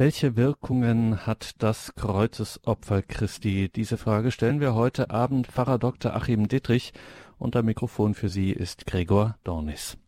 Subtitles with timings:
[0.00, 3.68] Welche Wirkungen hat das Kreuzesopfer Christi?
[3.68, 6.16] Diese Frage stellen wir heute Abend Pfarrer Dr.
[6.16, 6.94] Achim Dittrich
[7.38, 9.98] und am Mikrofon für Sie ist Gregor Dornis.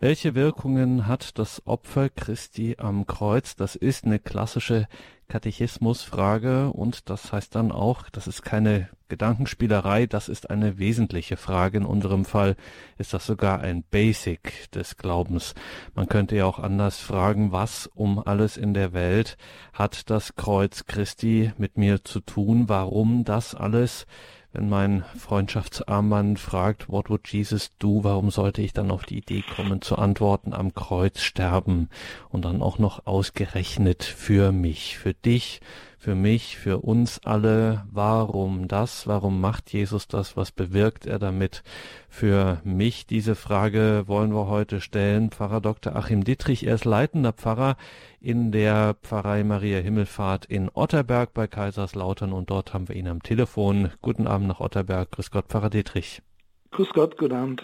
[0.00, 3.56] Welche Wirkungen hat das Opfer Christi am Kreuz?
[3.56, 4.86] Das ist eine klassische
[5.32, 11.78] Katechismusfrage und das heißt dann auch, das ist keine Gedankenspielerei, das ist eine wesentliche Frage.
[11.78, 12.54] In unserem Fall
[12.98, 15.54] ist das sogar ein Basic des Glaubens.
[15.94, 19.38] Man könnte ja auch anders fragen, was um alles in der Welt
[19.72, 22.68] hat das Kreuz Christi mit mir zu tun?
[22.68, 24.06] Warum das alles?
[24.52, 29.42] Wenn mein Freundschaftsarmband fragt, what would Jesus do, warum sollte ich dann auf die Idee
[29.56, 31.88] kommen zu antworten, am Kreuz sterben
[32.28, 35.60] und dann auch noch ausgerechnet für mich, für dich,
[36.02, 37.84] für mich, für uns alle.
[37.88, 39.06] Warum das?
[39.06, 40.36] Warum macht Jesus das?
[40.36, 41.62] Was bewirkt er damit?
[42.08, 45.30] Für mich diese Frage wollen wir heute stellen.
[45.30, 45.94] Pfarrer Dr.
[45.94, 47.76] Achim Dittrich, er ist leitender Pfarrer
[48.20, 53.22] in der Pfarrei Maria Himmelfahrt in Otterberg bei Kaiserslautern und dort haben wir ihn am
[53.22, 53.92] Telefon.
[54.02, 55.12] Guten Abend nach Otterberg.
[55.12, 56.20] Grüß Gott, Pfarrer Dittrich.
[56.72, 57.62] Grüß Gott, guten Abend.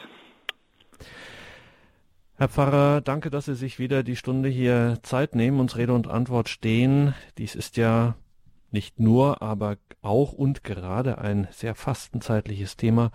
[2.37, 6.07] Herr Pfarrer, danke, dass Sie sich wieder die Stunde hier Zeit nehmen, uns Rede und
[6.07, 7.15] Antwort stehen.
[7.37, 8.15] Dies ist ja
[8.71, 13.11] nicht nur, aber auch und gerade ein sehr fastenzeitliches Thema.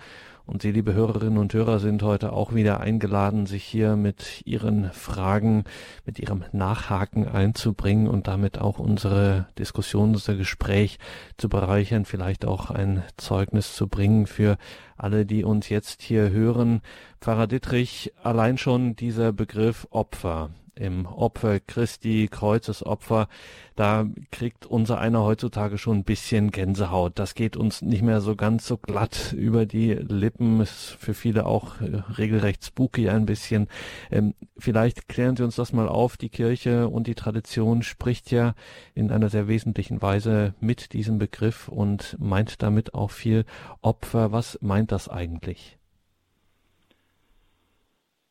[0.45, 4.91] Und Sie, liebe Hörerinnen und Hörer, sind heute auch wieder eingeladen, sich hier mit Ihren
[4.91, 5.63] Fragen,
[6.05, 10.99] mit Ihrem Nachhaken einzubringen und damit auch unsere Diskussion, unser Gespräch
[11.37, 14.57] zu bereichern, vielleicht auch ein Zeugnis zu bringen für
[14.97, 16.81] alle, die uns jetzt hier hören.
[17.21, 23.27] Pfarrer Dittrich, allein schon dieser Begriff Opfer im Opfer Christi, Kreuzesopfer,
[23.75, 27.13] da kriegt unser einer heutzutage schon ein bisschen Gänsehaut.
[27.17, 30.61] Das geht uns nicht mehr so ganz so glatt über die Lippen.
[30.61, 33.67] Ist für viele auch äh, regelrecht spooky ein bisschen.
[34.11, 36.17] Ähm, vielleicht klären Sie uns das mal auf.
[36.17, 38.53] Die Kirche und die Tradition spricht ja
[38.93, 43.45] in einer sehr wesentlichen Weise mit diesem Begriff und meint damit auch viel
[43.81, 44.31] Opfer.
[44.31, 45.77] Was meint das eigentlich?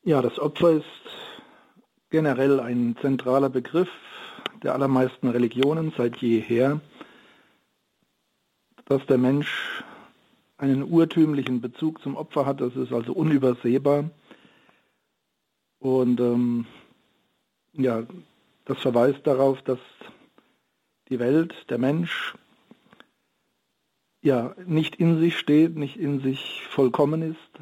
[0.04, 0.84] Ja, das Opfer ist
[2.12, 3.88] generell ein zentraler Begriff
[4.62, 6.80] der allermeisten Religionen seit jeher,
[8.84, 9.82] dass der Mensch
[10.58, 14.10] einen urtümlichen Bezug zum Opfer hat, das ist also unübersehbar.
[15.80, 16.66] Und ähm,
[17.72, 18.04] ja,
[18.66, 19.80] das verweist darauf, dass
[21.08, 22.34] die Welt, der Mensch,
[24.20, 27.60] ja nicht in sich steht, nicht in sich vollkommen ist,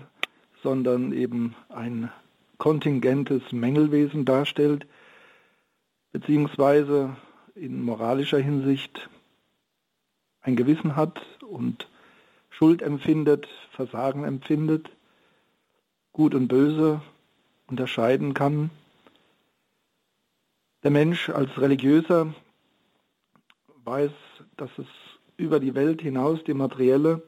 [0.62, 2.11] sondern eben ein
[2.60, 4.87] kontingentes Mängelwesen darstellt,
[6.12, 7.16] beziehungsweise
[7.54, 9.09] in moralischer Hinsicht
[10.43, 11.88] ein Gewissen hat und
[12.50, 14.91] Schuld empfindet, Versagen empfindet,
[16.12, 17.00] Gut und Böse
[17.66, 18.70] unterscheiden kann.
[20.82, 22.34] Der Mensch als Religiöser
[23.84, 24.10] weiß,
[24.56, 24.87] dass es
[25.37, 27.22] über die Welt hinaus die materielle,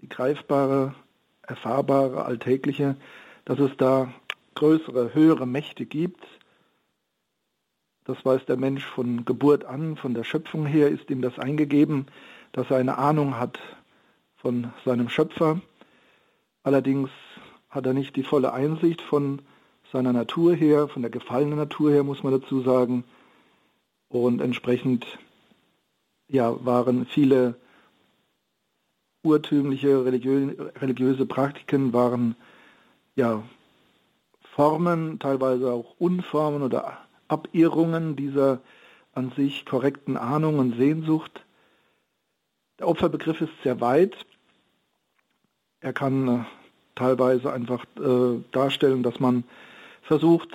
[0.00, 0.94] die greifbare,
[1.42, 2.96] erfahrbare, alltägliche
[3.44, 4.12] dass es da
[4.54, 6.24] größere, höhere Mächte gibt.
[8.04, 12.06] Das weiß der Mensch von Geburt an, von der Schöpfung her ist ihm das eingegeben,
[12.52, 13.58] dass er eine Ahnung hat
[14.36, 15.60] von seinem Schöpfer.
[16.62, 17.10] Allerdings
[17.70, 19.40] hat er nicht die volle Einsicht von
[19.90, 23.04] seiner Natur her, von der gefallenen Natur her, muss man dazu sagen.
[24.08, 25.06] Und entsprechend
[26.28, 27.56] ja, waren viele
[29.22, 32.36] urtümliche religiö religiöse Praktiken waren
[33.16, 33.42] ja,
[34.54, 36.98] Formen, teilweise auch Unformen oder
[37.28, 38.60] Abirrungen dieser
[39.12, 41.44] an sich korrekten Ahnung und Sehnsucht.
[42.78, 44.14] Der Opferbegriff ist sehr weit.
[45.80, 46.44] Er kann äh,
[46.94, 49.44] teilweise einfach äh, darstellen, dass man
[50.02, 50.50] versucht,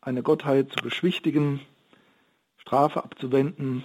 [0.00, 1.60] eine Gottheit zu beschwichtigen,
[2.56, 3.84] Strafe abzuwenden,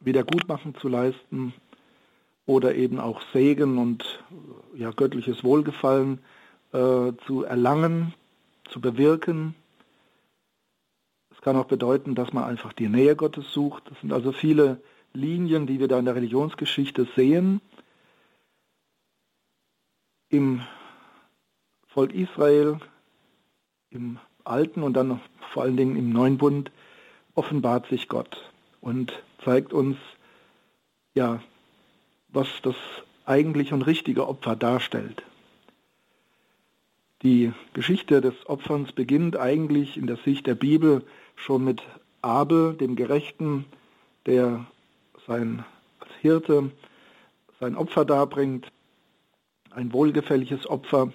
[0.00, 1.54] Wiedergutmachen zu leisten
[2.46, 4.24] oder eben auch Segen und
[4.74, 6.18] ja, göttliches Wohlgefallen
[6.72, 8.14] äh, zu erlangen,
[8.70, 9.54] zu bewirken.
[11.30, 13.84] Es kann auch bedeuten, dass man einfach die Nähe Gottes sucht.
[13.90, 14.80] Das sind also viele
[15.12, 17.60] Linien, die wir da in der Religionsgeschichte sehen.
[20.28, 20.62] Im
[21.88, 22.78] Volk Israel,
[23.90, 25.20] im Alten und dann
[25.52, 26.70] vor allen Dingen im Neuen Bund
[27.34, 29.12] offenbart sich Gott und
[29.44, 29.98] zeigt uns,
[31.14, 31.42] ja,
[32.28, 32.76] was das
[33.26, 35.22] eigentliche und richtige Opfer darstellt.
[37.22, 41.04] Die Geschichte des Opferns beginnt eigentlich in der Sicht der Bibel
[41.36, 41.82] schon mit
[42.20, 43.64] Abel, dem Gerechten,
[44.26, 44.66] der
[45.26, 45.64] sein
[46.00, 46.70] als Hirte
[47.62, 48.72] sein Opfer darbringt,
[49.70, 51.12] ein wohlgefälliges Opfer,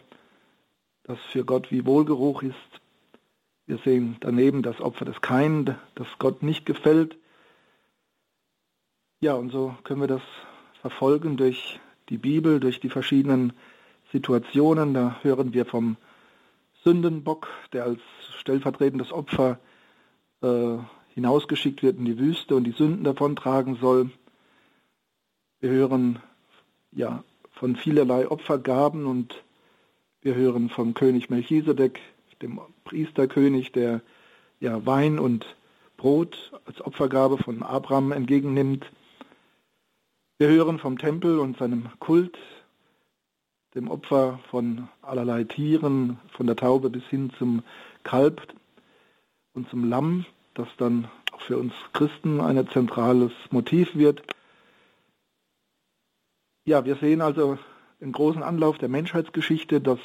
[1.03, 2.55] das für Gott wie Wohlgeruch ist.
[3.65, 7.17] Wir sehen daneben das Opfer des Kain, das Gott nicht gefällt.
[9.19, 10.21] Ja, und so können wir das
[10.79, 13.51] verfolgen durch die Bibel, durch die verschiedenen
[14.11, 14.93] Situationen.
[14.93, 15.97] Da hören wir vom
[16.83, 17.99] Sündenbock, der als
[18.39, 19.59] stellvertretendes Opfer
[20.41, 20.77] äh,
[21.13, 24.11] hinausgeschickt wird in die Wüste und die Sünden davontragen soll.
[25.59, 26.19] Wir hören
[26.91, 29.43] ja von vielerlei Opfergaben und
[30.21, 31.99] wir hören vom König Melchisedek,
[32.41, 34.01] dem Priesterkönig, der
[34.59, 35.45] ja Wein und
[35.97, 38.85] Brot als Opfergabe von Abraham entgegennimmt.
[40.37, 42.37] Wir hören vom Tempel und seinem Kult,
[43.77, 47.63] dem Opfer von allerlei Tieren, von der Taube bis hin zum
[48.03, 48.41] Kalb
[49.53, 50.25] und zum Lamm,
[50.55, 54.23] das dann auch für uns Christen ein zentrales Motiv wird.
[56.65, 57.59] Ja, wir sehen also
[58.01, 59.99] den großen Anlauf der Menschheitsgeschichte, das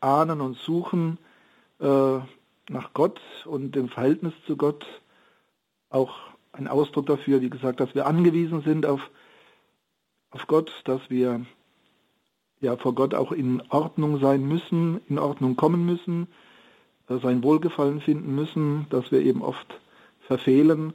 [0.00, 1.18] Ahnen und Suchen
[1.80, 2.18] äh,
[2.70, 4.86] nach Gott und dem Verhältnis zu Gott,
[5.90, 6.16] auch
[6.52, 9.10] ein Ausdruck dafür, wie gesagt, dass wir angewiesen sind auf,
[10.30, 11.44] auf Gott, dass wir
[12.60, 16.28] ja vor Gott auch in Ordnung sein müssen, in Ordnung kommen müssen,
[17.08, 19.80] äh, sein Wohlgefallen finden müssen, dass wir eben oft
[20.20, 20.92] verfehlen,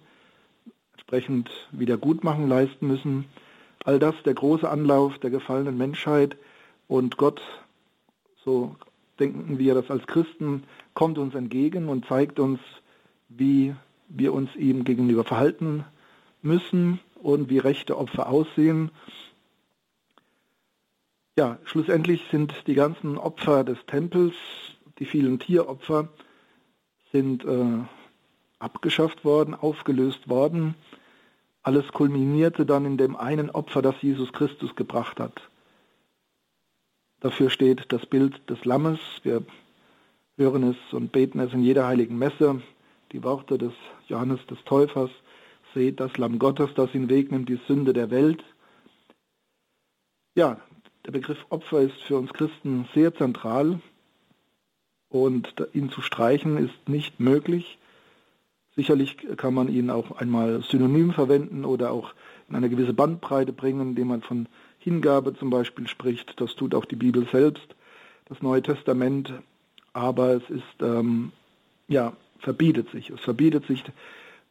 [0.93, 3.25] entsprechend Wiedergutmachen leisten müssen
[3.85, 6.37] All das der große Anlauf der gefallenen Menschheit
[6.87, 7.41] und Gott,
[8.43, 8.75] so
[9.19, 10.63] denken wir das als Christen,
[10.93, 12.59] kommt uns entgegen und zeigt uns,
[13.27, 13.75] wie
[14.07, 15.83] wir uns ihm gegenüber verhalten
[16.41, 18.91] müssen und wie rechte Opfer aussehen.
[21.35, 24.35] Ja, schlussendlich sind die ganzen Opfer des Tempels,
[24.99, 26.09] die vielen Tieropfer,
[27.11, 27.79] sind äh,
[28.59, 30.75] abgeschafft worden, aufgelöst worden.
[31.63, 35.41] Alles kulminierte dann in dem einen Opfer, das Jesus Christus gebracht hat.
[37.19, 38.99] Dafür steht das Bild des Lammes.
[39.23, 39.43] Wir
[40.37, 42.61] hören es und beten es in jeder heiligen Messe.
[43.11, 43.73] Die Worte des
[44.07, 45.09] Johannes des Täufers.
[45.73, 48.43] Seht das Lamm Gottes, das ihn wegnimmt, die Sünde der Welt.
[50.35, 50.59] Ja,
[51.05, 53.79] der Begriff Opfer ist für uns Christen sehr zentral
[55.09, 57.77] und ihn zu streichen ist nicht möglich.
[58.75, 62.13] Sicherlich kann man ihn auch einmal synonym verwenden oder auch
[62.49, 64.47] in eine gewisse Bandbreite bringen, indem man von
[64.79, 66.41] Hingabe zum Beispiel spricht.
[66.41, 67.75] Das tut auch die Bibel selbst,
[68.25, 69.33] das Neue Testament.
[69.93, 71.31] Aber es ist, ähm,
[71.87, 73.11] ja, verbietet sich.
[73.11, 73.83] Es verbietet sich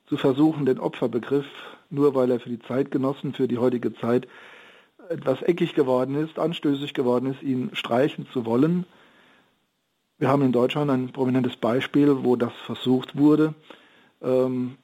[0.07, 1.47] zu versuchen, den Opferbegriff,
[1.91, 4.29] nur weil er für die Zeitgenossen, für die heutige Zeit
[5.09, 8.87] etwas eckig geworden ist, anstößig geworden ist, ihn streichen zu wollen.
[10.19, 13.55] Wir haben in Deutschland ein prominentes Beispiel, wo das versucht wurde.
[14.23, 14.77] Ähm,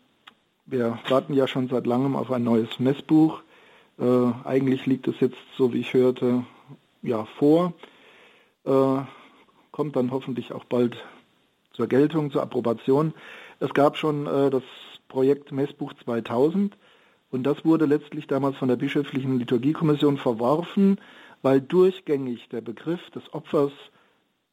[0.66, 3.40] wir warten ja schon seit langem auf ein neues Messbuch.
[3.98, 6.44] Äh, eigentlich liegt es jetzt, so wie ich hörte,
[7.02, 7.72] ja vor.
[8.64, 9.02] Äh,
[9.70, 10.96] kommt dann hoffentlich auch bald
[11.72, 13.14] zur Geltung, zur Approbation.
[13.60, 14.64] Es gab schon äh, das
[15.08, 16.76] Projekt Messbuch 2000
[17.30, 20.98] und das wurde letztlich damals von der bischöflichen Liturgiekommission verworfen,
[21.42, 23.72] weil durchgängig der Begriff des Opfers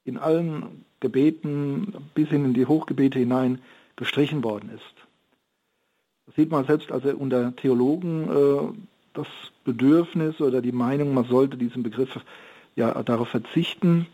[0.03, 3.59] in allen Gebeten bis hin in die Hochgebete hinein
[3.95, 4.83] gestrichen worden ist.
[6.25, 8.77] Das sieht man selbst also unter Theologen äh,
[9.13, 9.27] das
[9.63, 12.19] Bedürfnis oder die Meinung, man sollte diesen Begriff
[12.75, 14.07] ja darauf verzichten,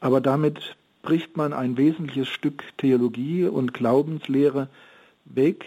[0.00, 4.68] aber damit bricht man ein wesentliches Stück Theologie und Glaubenslehre
[5.24, 5.64] weg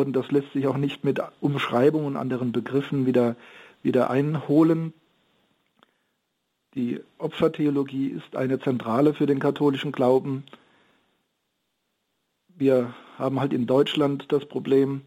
[0.00, 3.36] und das lässt sich auch nicht mit Umschreibungen und anderen Begriffen wieder,
[3.82, 4.92] wieder einholen.
[6.74, 10.44] Die Opfertheologie ist eine Zentrale für den katholischen Glauben
[12.62, 15.02] wir haben halt in Deutschland das Problem,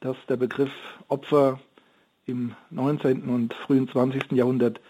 [0.00, 0.72] dass der Begriff
[1.08, 1.60] Opfer
[2.26, 3.28] im 19.
[3.28, 4.32] und frühen 20.
[4.32, 4.80] Jahrhundert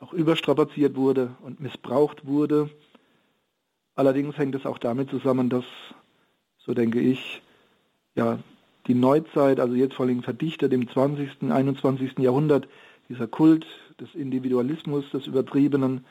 [0.00, 2.68] auch überstrapaziert wurde und missbraucht wurde.
[3.94, 5.64] Allerdings hängt es auch damit zusammen, dass,
[6.58, 7.40] so denke ich,
[8.14, 8.38] ja,
[8.86, 12.18] die Neuzeit, also jetzt vor allem verdichtet im 20., 21.
[12.18, 12.68] Jahrhundert,
[13.08, 13.66] dieser Kult
[14.00, 16.04] des Individualismus, des Übertriebenen,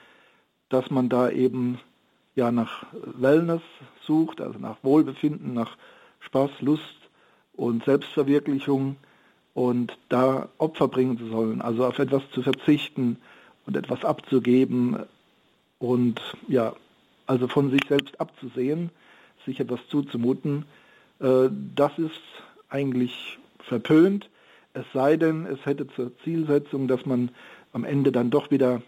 [0.69, 1.79] dass man da eben
[2.35, 3.61] ja nach Wellness
[4.05, 5.77] sucht, also nach Wohlbefinden, nach
[6.19, 6.83] Spaß, Lust
[7.53, 8.95] und Selbstverwirklichung
[9.53, 13.17] und da Opfer bringen zu sollen, also auf etwas zu verzichten
[13.65, 14.97] und etwas abzugeben
[15.79, 16.73] und ja,
[17.27, 18.89] also von sich selbst abzusehen,
[19.45, 20.65] sich etwas zuzumuten,
[21.19, 22.21] äh, das ist
[22.73, 24.29] eigentlich verpönt,
[24.73, 27.29] es sei denn, es hätte zur Zielsetzung, dass man
[27.71, 28.81] am Ende dann doch wieder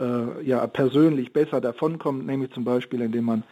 [0.00, 3.42] äh, ja, persönlich besser davonkommt, nämlich zum Beispiel, indem man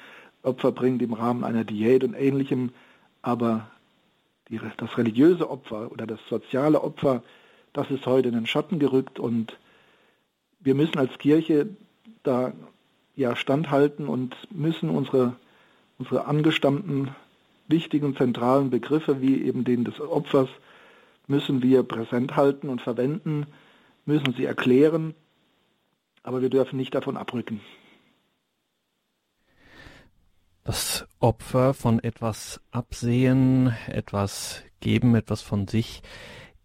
[0.42, 2.70] Opfer bringt im Rahmen einer Diät und ähnlichem.
[3.20, 3.70] Aber
[4.48, 7.22] die, das religiöse Opfer oder das soziale Opfer,
[7.72, 9.58] das ist heute in den Schatten gerückt und
[10.60, 11.68] wir müssen als Kirche
[12.22, 12.52] da
[13.14, 15.36] ja standhalten und müssen unsere
[15.98, 17.14] unsere angestammten
[17.68, 20.48] wichtigen zentralen Begriffe wie eben den des Opfers
[21.26, 23.46] müssen wir präsent halten und verwenden,
[24.04, 25.14] müssen sie erklären,
[26.22, 27.60] aber wir dürfen nicht davon abrücken.
[30.64, 36.02] Das Opfer von etwas absehen, etwas geben, etwas von sich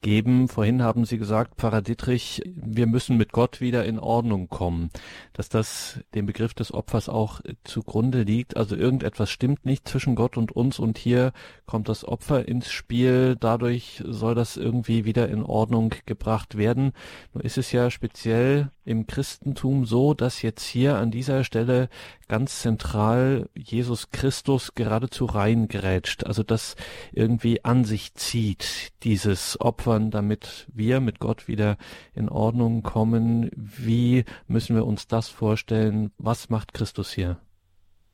[0.02, 0.48] geben.
[0.48, 4.90] Vorhin haben Sie gesagt, Pfarrer Dittrich, wir müssen mit Gott wieder in Ordnung kommen.
[5.34, 8.58] Dass das dem Begriff des Opfers auch zugrunde liegt.
[8.58, 11.32] Also irgendetwas stimmt nicht zwischen Gott und uns und hier
[11.66, 13.36] kommt das Opfer ins Spiel.
[13.40, 16.94] Dadurch soll das irgendwie wieder in Ordnung gebracht werden.
[17.34, 21.90] Nur ist es ja speziell im Christentum so, dass jetzt hier an dieser Stelle
[22.28, 26.76] ganz zentral Jesus Christus geradezu reingrätscht, also das
[27.12, 31.78] irgendwie an sich zieht, dieses Opfern, damit wir mit Gott wieder
[32.14, 33.52] in Ordnung kommen.
[33.56, 36.12] Wie müssen wir uns das vorstellen?
[36.18, 37.38] Was macht Christus hier?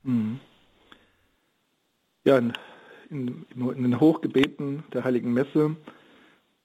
[0.03, 0.39] Mhm.
[2.25, 2.53] Ja, in,
[3.09, 5.77] in, in den Hochgebeten der Heiligen Messe,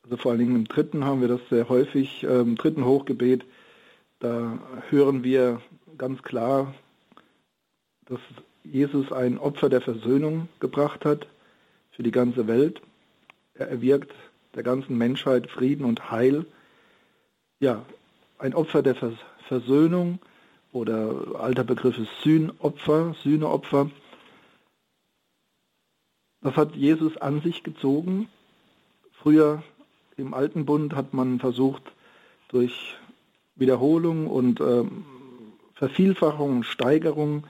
[0.02, 3.44] also vor allen Dingen im dritten haben wir das sehr häufig, im dritten Hochgebet,
[4.23, 4.57] da
[4.88, 5.61] hören wir
[5.99, 6.75] ganz klar,
[8.05, 8.21] dass
[8.62, 11.26] Jesus ein Opfer der Versöhnung gebracht hat
[11.91, 12.81] für die ganze Welt.
[13.55, 14.14] Er erwirkt
[14.55, 16.47] der ganzen Menschheit Frieden und Heil.
[17.59, 17.85] Ja,
[18.38, 18.95] ein Opfer der
[19.49, 20.21] Versöhnung
[20.71, 23.91] oder alter Begriff ist Sühnopfer, Sühneopfer.
[26.43, 28.29] Das hat Jesus an sich gezogen.
[29.14, 29.64] Früher
[30.17, 31.83] im Alten Bund hat man versucht,
[32.50, 32.97] durch
[33.56, 34.85] Wiederholung und äh,
[35.75, 37.44] Vervielfachung und Steigerung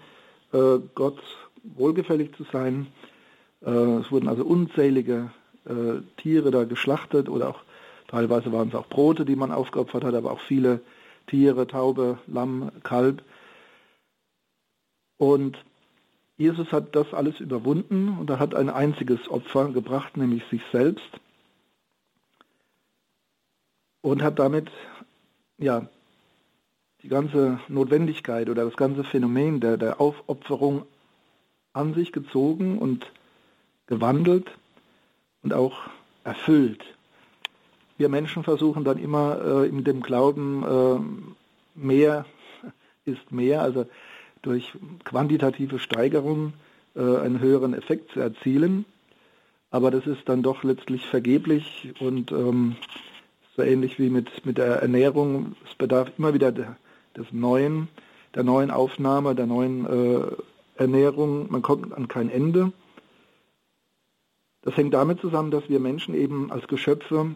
[0.53, 1.21] äh, Gott
[1.63, 2.87] wohlgefällig zu sein.
[3.65, 5.31] Äh, es wurden also unzählige
[5.65, 7.61] äh, Tiere da geschlachtet oder auch
[8.09, 10.81] teilweise waren es auch Brote, die man aufgeopfert hat, aber auch viele
[11.27, 13.23] Tiere, Taube, Lamm, Kalb.
[15.19, 15.57] Und
[16.37, 21.09] Jesus hat das alles überwunden und er hat ein einziges Opfer gebracht, nämlich sich selbst.
[24.01, 24.71] Und hat damit
[25.63, 25.87] ja,
[27.03, 30.83] die ganze Notwendigkeit oder das ganze Phänomen der, der Aufopferung
[31.73, 33.11] an sich gezogen und
[33.87, 34.51] gewandelt
[35.43, 35.79] und auch
[36.25, 36.83] erfüllt.
[37.97, 42.27] Wir Menschen versuchen dann immer äh, in dem Glauben, äh, mehr
[43.05, 43.87] ist mehr, also
[44.43, 44.73] durch
[45.05, 46.53] quantitative Steigerung
[46.95, 48.85] äh, einen höheren Effekt zu erzielen.
[49.71, 52.77] Aber das ist dann doch letztlich vergeblich und ähm,
[53.57, 55.57] so ähnlich wie mit, mit der Ernährung.
[55.69, 56.77] Es bedarf immer wieder der,
[57.17, 57.89] des Neuen,
[58.35, 60.27] der neuen Aufnahme, der neuen äh,
[60.77, 61.51] Ernährung.
[61.51, 62.73] Man kommt an kein Ende.
[64.63, 67.35] Das hängt damit zusammen, dass wir Menschen eben als Geschöpfe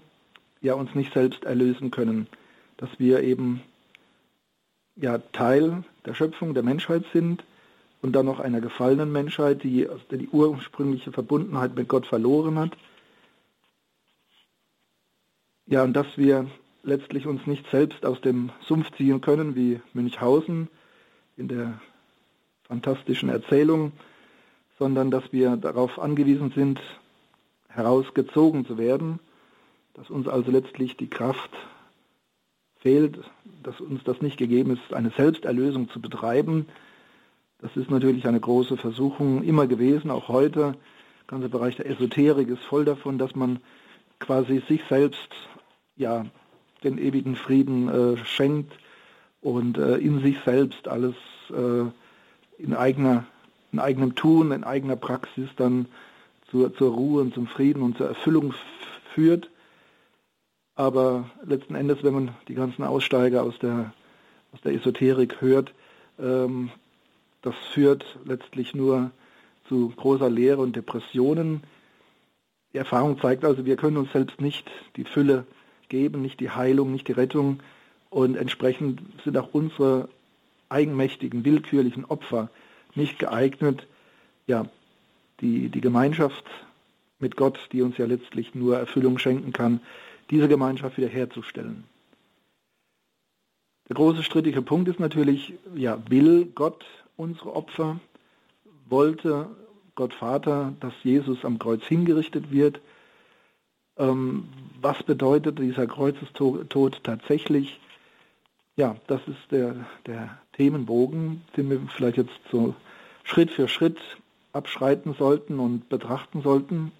[0.62, 2.28] ja uns nicht selbst erlösen können,
[2.76, 3.62] dass wir eben
[4.94, 7.44] ja Teil der Schöpfung der Menschheit sind
[8.00, 12.76] und dann noch einer gefallenen Menschheit, die die ursprüngliche Verbundenheit mit Gott verloren hat
[15.66, 16.46] ja, und dass wir
[16.82, 20.68] letztlich uns nicht selbst aus dem Sumpf ziehen können, wie Münchhausen
[21.36, 21.80] in der
[22.68, 23.92] fantastischen Erzählung,
[24.78, 26.80] sondern dass wir darauf angewiesen sind,
[27.68, 29.18] herausgezogen zu werden,
[29.94, 31.50] dass uns also letztlich die Kraft
[32.78, 33.18] fehlt,
[33.62, 36.66] dass uns das nicht gegeben ist, eine Selbsterlösung zu betreiben.
[37.58, 40.74] Das ist natürlich eine große Versuchung immer gewesen, auch heute.
[41.22, 43.58] Der ganze Bereich der Esoterik ist voll davon, dass man
[44.20, 45.28] quasi sich selbst
[45.96, 46.26] ja,
[46.84, 48.72] den ewigen Frieden äh, schenkt
[49.40, 51.14] und äh, in sich selbst alles
[51.50, 51.84] äh,
[52.62, 53.24] in, eigener,
[53.72, 55.86] in eigenem Tun, in eigener Praxis dann
[56.50, 58.54] zur, zur Ruhe und zum Frieden und zur Erfüllung
[59.14, 59.50] führt.
[60.74, 63.92] Aber letzten Endes, wenn man die ganzen Aussteiger aus der,
[64.52, 65.72] aus der Esoterik hört,
[66.18, 66.70] ähm,
[67.42, 69.10] das führt letztlich nur
[69.68, 71.62] zu großer Leere und Depressionen.
[72.72, 75.46] Die Erfahrung zeigt also, wir können uns selbst nicht die Fülle
[75.88, 77.60] geben, nicht die Heilung, nicht die Rettung.
[78.10, 80.08] Und entsprechend sind auch unsere
[80.68, 82.50] eigenmächtigen, willkürlichen Opfer
[82.94, 83.86] nicht geeignet,
[84.46, 84.66] ja,
[85.40, 86.44] die, die Gemeinschaft
[87.18, 89.80] mit Gott, die uns ja letztlich nur Erfüllung schenken kann,
[90.30, 91.84] diese Gemeinschaft wiederherzustellen.
[93.88, 96.84] Der große strittige Punkt ist natürlich, ja, will Gott
[97.16, 98.00] unsere Opfer?
[98.88, 99.48] Wollte
[99.94, 102.80] Gott Vater, dass Jesus am Kreuz hingerichtet wird?
[103.98, 104.48] Ähm,
[104.80, 107.80] was bedeutet dieser Kreuzestod tatsächlich?
[108.76, 109.74] Ja, das ist der,
[110.06, 112.74] der Themenbogen, den wir vielleicht jetzt so
[113.24, 113.98] Schritt für Schritt
[114.52, 116.92] abschreiten sollten und betrachten sollten.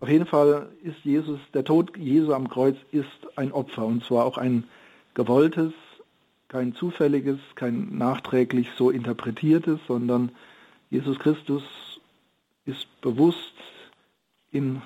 [0.00, 4.24] Auf jeden Fall ist Jesus, der Tod Jesu am Kreuz ist ein Opfer und zwar
[4.24, 4.64] auch ein
[5.14, 5.72] gewolltes,
[6.46, 10.30] kein zufälliges, kein nachträglich so interpretiertes, sondern
[10.90, 11.62] Jesus Christus
[12.64, 13.54] ist bewusst
[14.50, 14.82] in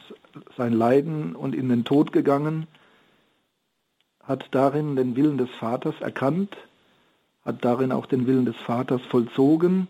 [0.56, 2.66] sein Leiden und in den Tod gegangen,
[4.22, 6.56] hat darin den Willen des Vaters erkannt,
[7.44, 9.88] hat darin auch den Willen des Vaters vollzogen.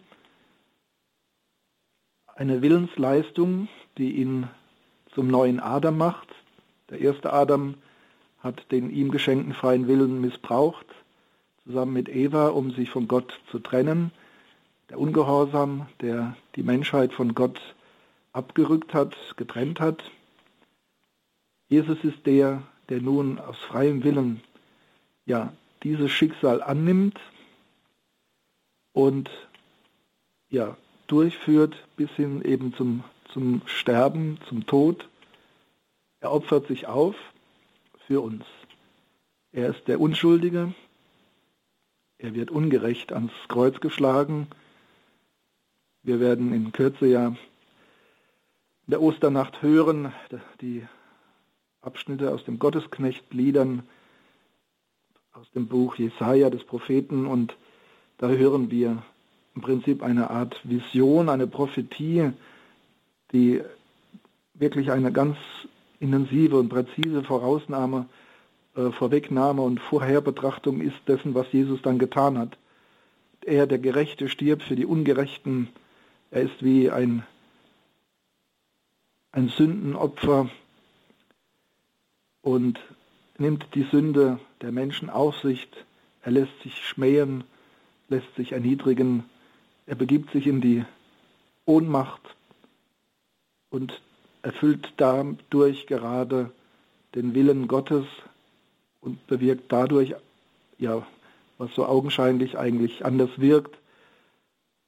[2.34, 4.48] Eine Willensleistung, die ihn
[5.14, 6.28] zum neuen Adam macht.
[6.88, 7.74] Der erste Adam
[8.42, 10.86] hat den ihm geschenkten freien Willen missbraucht,
[11.64, 14.10] zusammen mit Eva, um sich von Gott zu trennen.
[14.88, 17.60] Der Ungehorsam, der die Menschheit von Gott
[18.32, 20.02] abgerückt hat, getrennt hat.
[21.68, 24.42] Jesus ist der, der nun aus freiem Willen
[25.24, 27.18] ja dieses Schicksal annimmt
[28.92, 29.30] und
[30.48, 35.08] ja durchführt bis hin eben zum, zum Sterben, zum Tod.
[36.20, 37.16] Er opfert sich auf
[38.06, 38.44] für uns.
[39.52, 40.74] Er ist der Unschuldige.
[42.18, 44.46] Er wird ungerecht ans Kreuz geschlagen.
[46.02, 47.36] Wir werden in Kürze ja
[48.86, 50.12] der Osternacht hören,
[50.60, 50.86] die
[51.80, 53.82] Abschnitte aus dem Gottesknecht-Liedern,
[55.32, 57.56] aus dem Buch Jesaja des Propheten und
[58.18, 59.02] da hören wir
[59.54, 62.32] im Prinzip eine Art Vision, eine Prophetie,
[63.32, 63.62] die
[64.54, 65.36] wirklich eine ganz
[66.00, 68.06] intensive und präzise Vorausnahme,
[68.76, 72.58] äh, Vorwegnahme und Vorherbetrachtung ist dessen, was Jesus dann getan hat.
[73.44, 75.68] Er, der Gerechte, stirbt für die Ungerechten.
[76.30, 77.24] Er ist wie ein,
[79.32, 80.50] ein Sündenopfer
[82.42, 82.78] und
[83.38, 85.68] nimmt die Sünde der Menschen auf sich.
[86.22, 87.44] Er lässt sich schmähen,
[88.08, 89.24] lässt sich erniedrigen.
[89.86, 90.84] Er begibt sich in die
[91.64, 92.20] Ohnmacht
[93.70, 94.00] und
[94.42, 96.52] erfüllt dadurch gerade
[97.14, 98.04] den Willen Gottes
[99.00, 100.14] und bewirkt dadurch,
[100.78, 101.06] ja,
[101.58, 103.78] was so augenscheinlich eigentlich anders wirkt,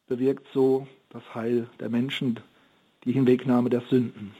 [0.07, 2.41] bewirkt so das Heil der Menschen,
[3.05, 4.35] die Hinwegnahme der Sünden.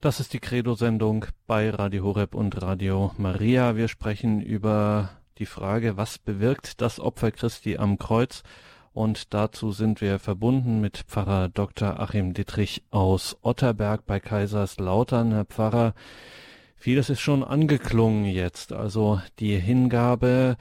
[0.00, 3.76] Das ist die Credo-Sendung bei Radio Horeb und Radio Maria.
[3.76, 8.42] Wir sprechen über die Frage, was bewirkt das Opfer Christi am Kreuz?
[8.92, 12.00] Und dazu sind wir verbunden mit Pfarrer Dr.
[12.00, 15.32] Achim Dittrich aus Otterberg bei Kaiserslautern.
[15.32, 15.94] Herr Pfarrer,
[16.76, 18.72] vieles ist schon angeklungen jetzt.
[18.72, 20.56] Also die Hingabe,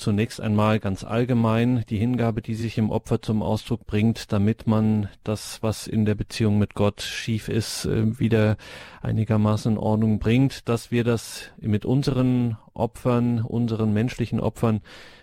[0.00, 5.08] zunächst einmal ganz allgemein die Hingabe, die sich im Opfer zum Ausdruck bringt, damit man
[5.22, 8.56] das, was in der Beziehung mit Gott schief ist, äh, wieder
[9.02, 14.80] einigermaßen in Ordnung bringt, dass wir das mit unseren Opfern, unseren menschlichen Opfern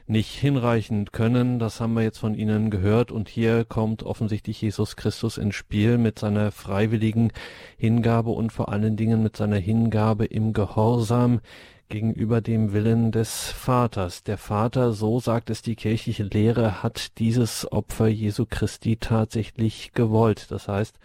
[0.07, 1.59] nicht hinreichend können.
[1.59, 3.11] Das haben wir jetzt von Ihnen gehört.
[3.11, 7.31] Und hier kommt offensichtlich Jesus Christus ins Spiel mit seiner freiwilligen
[7.77, 11.41] Hingabe und vor allen Dingen mit seiner Hingabe im Gehorsam
[11.89, 14.23] gegenüber dem Willen des Vaters.
[14.23, 20.51] Der Vater, so sagt es die kirchliche Lehre, hat dieses Opfer Jesu Christi tatsächlich gewollt.
[20.51, 20.99] Das heißt,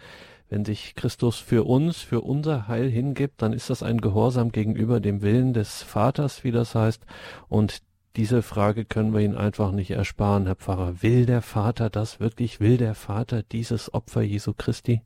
[0.49, 4.99] wenn sich Christus für uns, für unser Heil hingibt, dann ist das ein Gehorsam gegenüber
[4.99, 7.05] dem Willen des Vaters, wie das heißt.
[7.49, 7.81] Und
[8.15, 11.01] diese Frage können wir ihn einfach nicht ersparen, Herr Pfarrer.
[11.01, 12.59] Will der Vater das wirklich?
[12.59, 15.01] Will der Vater dieses Opfer Jesu Christi?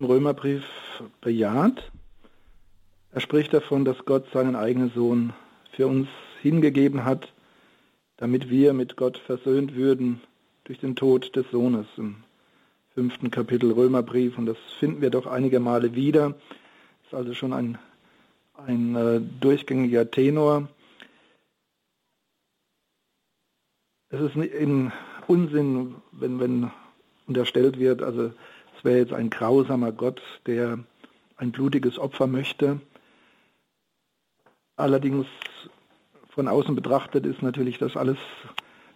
[0.00, 0.64] Römerbrief
[1.20, 1.90] bejaht
[3.14, 5.32] er spricht davon, dass Gott seinen eigenen Sohn
[5.70, 6.08] für uns
[6.42, 7.32] hingegeben hat,
[8.16, 10.20] damit wir mit Gott versöhnt würden
[10.64, 12.16] durch den Tod des Sohnes im
[12.92, 14.36] fünften Kapitel Römerbrief.
[14.36, 16.30] Und das finden wir doch einige Male wieder.
[16.30, 17.78] Das ist also schon ein,
[18.66, 20.68] ein äh, durchgängiger Tenor.
[24.08, 24.90] Es ist in
[25.28, 26.70] Unsinn, wenn, wenn
[27.28, 28.32] unterstellt wird, also
[28.76, 30.80] es wäre jetzt ein grausamer Gott, der
[31.36, 32.80] ein blutiges Opfer möchte.
[34.76, 35.26] Allerdings
[36.30, 38.18] von außen betrachtet ist natürlich das alles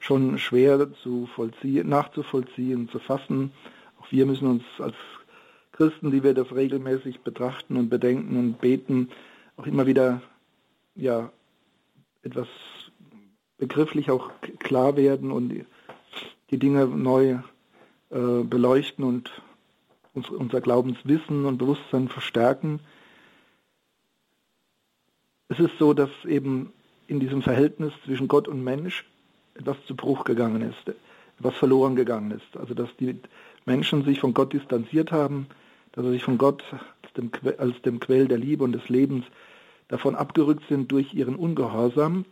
[0.01, 3.53] schon schwer zu vollziehen, nachzuvollziehen, zu fassen.
[4.01, 4.97] Auch wir müssen uns als
[5.73, 9.11] Christen, die wir das regelmäßig betrachten und bedenken und beten,
[9.57, 10.23] auch immer wieder
[10.95, 11.31] ja
[12.23, 12.49] etwas
[13.59, 15.65] begrifflich auch klar werden und
[16.51, 17.39] die Dinge neu
[18.11, 19.31] äh, beleuchten und
[20.15, 22.81] uns, unser Glaubenswissen und Bewusstsein verstärken.
[25.49, 26.73] Es ist so, dass eben
[27.07, 29.05] in diesem Verhältnis zwischen Gott und Mensch
[29.55, 30.95] etwas zu Bruch gegangen ist,
[31.39, 32.57] etwas verloren gegangen ist.
[32.57, 33.19] Also dass die
[33.65, 35.47] Menschen sich von Gott distanziert haben,
[35.93, 36.63] dass sie sich von Gott
[37.03, 39.25] als dem, als dem Quell der Liebe und des Lebens
[39.89, 42.27] davon abgerückt sind durch ihren Ungehorsam,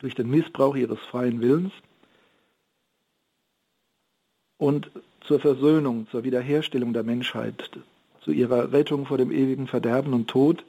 [0.00, 1.72] durch den Missbrauch ihres freien Willens
[4.58, 7.70] und zur Versöhnung, zur Wiederherstellung der Menschheit,
[8.22, 10.64] zu ihrer Rettung vor dem ewigen Verderben und Tod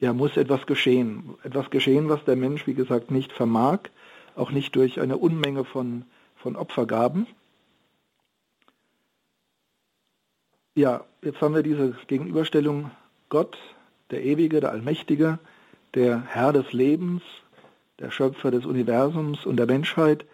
[0.00, 1.34] ja, muss etwas geschehen.
[1.42, 3.80] Etwas geschehen, was der Mensch, wie gesagt, nicht vermag,
[4.34, 6.04] auch nicht durch eine Unmenge von,
[6.36, 7.26] von Opfergaben.
[10.74, 12.90] Ja, jetzt haben wir diese Gegenüberstellung
[13.28, 13.58] Gott,
[14.10, 15.38] der Ewige, der Allmächtige,
[15.94, 17.22] der Herr des Lebens,
[17.98, 20.24] der Schöpfer des Universums und der Menschheit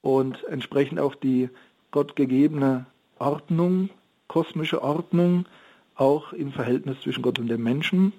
[0.00, 1.50] und entsprechend auch die
[1.90, 2.86] gottgegebene
[3.18, 3.90] Ordnung,
[4.28, 5.46] kosmische Ordnung,
[5.94, 8.12] auch im Verhältnis zwischen Gott und dem Menschen.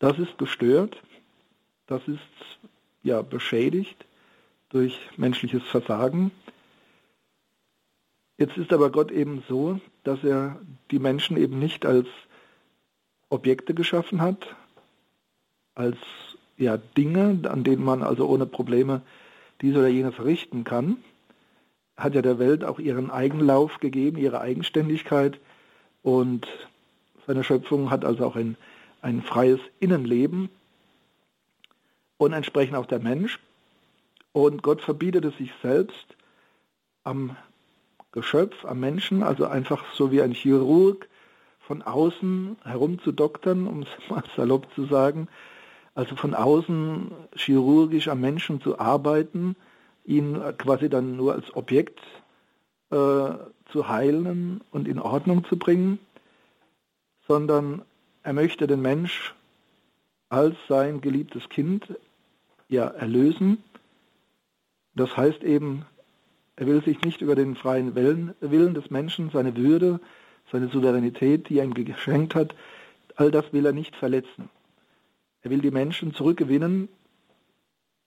[0.00, 1.00] Das ist gestört,
[1.86, 2.18] das ist
[3.02, 4.06] ja beschädigt
[4.70, 6.32] durch menschliches Versagen.
[8.38, 10.58] Jetzt ist aber Gott eben so, dass er
[10.90, 12.08] die Menschen eben nicht als
[13.28, 14.56] Objekte geschaffen hat,
[15.74, 15.98] als
[16.56, 19.02] ja, Dinge, an denen man also ohne Probleme
[19.60, 20.96] dies oder jenes verrichten kann,
[21.96, 25.38] hat ja der Welt auch ihren Eigenlauf gegeben, ihre Eigenständigkeit.
[26.02, 26.46] Und
[27.26, 28.56] seine Schöpfung hat also auch ein,
[29.02, 30.50] ein freies Innenleben
[32.18, 33.38] und entsprechend auch der Mensch.
[34.32, 36.16] Und Gott verbietet es sich selbst
[37.02, 37.36] am
[38.12, 41.08] Geschöpf, am Menschen, also einfach so wie ein Chirurg
[41.60, 45.28] von außen herumzudoktern, um es mal salopp zu sagen,
[45.94, 49.56] also von außen chirurgisch am Menschen zu arbeiten,
[50.04, 52.00] ihn quasi dann nur als Objekt
[52.90, 52.96] äh,
[53.70, 55.98] zu heilen und in Ordnung zu bringen,
[57.28, 57.82] sondern
[58.22, 59.34] er möchte den Mensch
[60.28, 61.94] als sein geliebtes Kind
[62.68, 63.62] ja erlösen.
[64.94, 65.84] Das heißt eben,
[66.56, 70.00] er will sich nicht über den freien Willen, des Menschen, seine Würde,
[70.52, 72.54] seine Souveränität, die er ihm geschenkt hat,
[73.16, 74.50] all das will er nicht verletzen.
[75.42, 76.88] Er will die Menschen zurückgewinnen,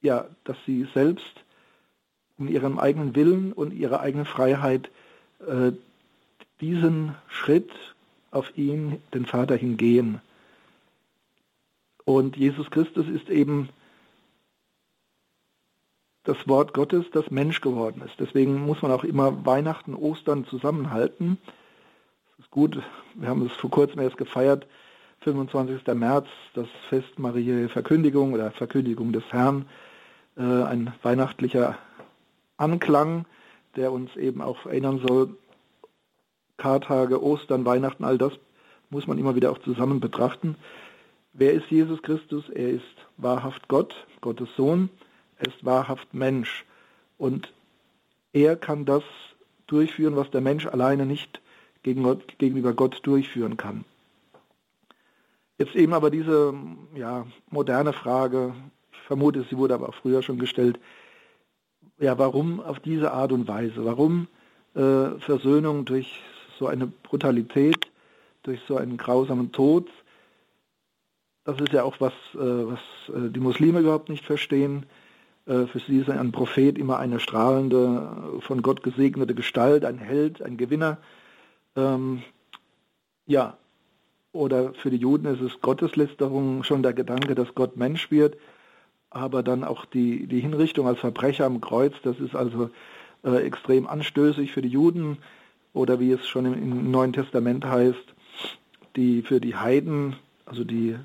[0.02, 1.44] ja, dass sie selbst
[2.38, 4.92] in ihrem eigenen Willen und ihrer eigenen Freiheit
[5.48, 5.72] äh,
[6.62, 7.72] diesen Schritt
[8.34, 10.22] auf ihn, den Vater, hingehen.
[12.06, 13.70] Und Jesus Christus ist eben
[16.24, 18.16] das Wort Gottes, das Mensch geworden ist.
[18.20, 21.38] Deswegen muss man auch immer Weihnachten, Ostern zusammenhalten.
[22.38, 22.82] Es ist gut,
[23.16, 24.66] wir haben es vor kurzem erst gefeiert,
[25.22, 25.86] 25.
[25.96, 29.66] März, das Fest Mariä Verkündigung oder Verkündigung des Herrn,
[30.38, 31.78] äh, ein weihnachtlicher
[32.58, 33.26] Anklang,
[33.76, 35.36] der uns eben auch erinnern soll,
[36.58, 38.34] Kartage, Ostern, Weihnachten, all das
[38.90, 40.56] muss man immer wieder auch zusammen betrachten.
[41.34, 42.48] Wer ist Jesus Christus?
[42.50, 42.84] Er ist
[43.18, 44.90] wahrhaft Gott, Gottes Sohn,
[45.38, 46.66] er ist wahrhaft Mensch.
[47.18, 47.52] Und
[48.34, 49.04] er kann das
[49.68, 51.42] durchführen, was der Mensch alleine nicht
[51.82, 53.84] gegenüber Gott durchführen kann.
[55.58, 56.54] Jetzt eben aber diese
[56.96, 58.54] ja, moderne Frage,
[58.92, 60.80] ich vermute, sie wurde aber auch früher schon gestellt,
[62.00, 63.86] ja, warum auf diese Art und Weise?
[63.86, 64.28] Warum
[64.76, 66.22] äh, Versöhnung durch
[66.60, 67.88] so eine Brutalität,
[68.44, 69.90] durch so einen grausamen Tod?
[71.46, 74.86] Das ist ja auch was, äh, was äh, die Muslime überhaupt nicht verstehen.
[75.46, 80.42] Äh, für sie ist ein Prophet immer eine strahlende, von Gott gesegnete Gestalt, ein Held,
[80.42, 80.98] ein Gewinner.
[81.76, 82.24] Ähm,
[83.26, 83.58] ja,
[84.32, 88.38] oder für die Juden ist es Gotteslästerung, schon der Gedanke, dass Gott Mensch wird,
[89.10, 92.70] aber dann auch die, die Hinrichtung als Verbrecher am Kreuz, das ist also
[93.24, 95.20] äh, extrem anstößig für die Juden
[95.74, 98.14] oder wie es schon im, Neuen Testament heißt,
[98.96, 100.96] die für die Heiden, also die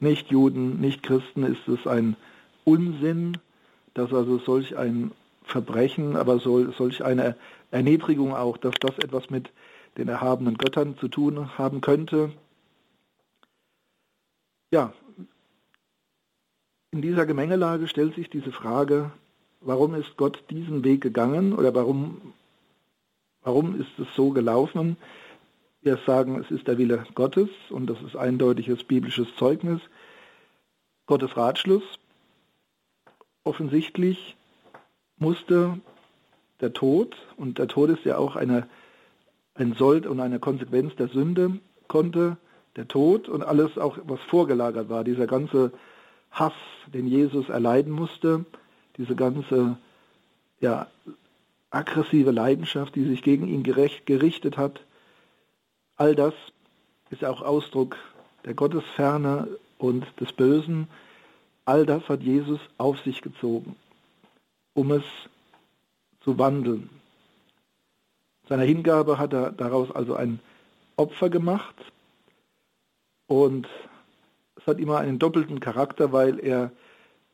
[0.00, 2.16] Nichtjuden, Nichtchristen, ist es ein
[2.64, 3.38] Unsinn,
[3.94, 5.12] dass also solch ein
[5.44, 7.36] Verbrechen, aber soll, solch eine
[7.70, 9.50] Erniedrigung auch, dass das etwas mit
[9.98, 12.32] den erhabenen Göttern zu tun haben könnte.
[14.72, 14.92] Ja,
[16.94, 19.10] in dieser Gemengelage stellt sich diese Frage,
[19.60, 22.33] warum ist Gott diesen Weg gegangen oder warum,
[23.44, 24.96] warum ist es so gelaufen?
[25.82, 29.80] Wir sagen, es ist der Wille Gottes und das ist eindeutiges biblisches Zeugnis,
[31.06, 31.84] Gottes Ratschluss.
[33.44, 34.36] Offensichtlich
[35.18, 35.78] musste
[36.60, 38.66] der Tod, und der Tod ist ja auch eine,
[39.54, 42.38] ein Sold und eine Konsequenz der Sünde, konnte
[42.76, 45.72] der Tod und alles auch, was vorgelagert war, dieser ganze
[46.30, 46.54] Hass,
[46.86, 48.46] den Jesus erleiden musste,
[48.96, 49.76] diese ganze
[50.60, 50.86] ja,
[51.74, 54.80] aggressive Leidenschaft, die sich gegen ihn gerecht, gerichtet hat,
[55.96, 56.34] all das
[57.10, 57.96] ist auch Ausdruck
[58.44, 60.88] der Gottesferne und des Bösen.
[61.64, 63.76] All das hat Jesus auf sich gezogen,
[64.74, 65.04] um es
[66.20, 66.90] zu wandeln.
[68.48, 70.40] Seiner Hingabe hat er daraus also ein
[70.96, 71.74] Opfer gemacht,
[73.26, 73.68] und
[74.56, 76.70] es hat immer einen doppelten Charakter, weil er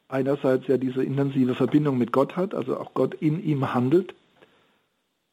[0.09, 4.15] einerseits ja diese intensive Verbindung mit Gott hat, also auch Gott in ihm handelt.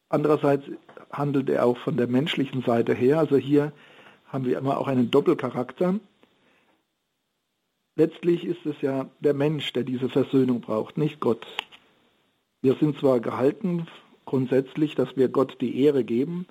[0.08, 0.64] Andererseits
[1.10, 3.18] handelt er auch von der menschlichen Seite her.
[3.18, 3.72] Also hier
[4.26, 5.98] haben wir immer auch einen Doppelcharakter.
[7.96, 11.46] Letztlich ist es ja der Mensch, der diese Versöhnung braucht, nicht Gott.
[12.62, 13.86] wir sind zwar gehalten
[14.24, 16.46] grundsätzlich, dass wir Gott die Ehre geben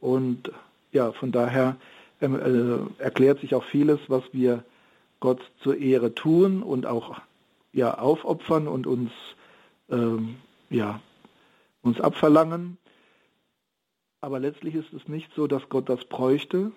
[0.00, 0.50] und
[0.92, 1.76] ja, von daher
[2.20, 4.64] ähm, äh, erklärt sich auch vieles, was wir
[5.20, 7.20] Gott zur Ehre tun und auch
[7.72, 9.10] ja, aufopfern und uns,
[9.90, 10.36] ähm,
[10.70, 11.00] ja,
[11.82, 12.78] uns abverlangen.
[14.20, 16.72] Aber letztlich ist es nicht so, dass Gott das bräuchte,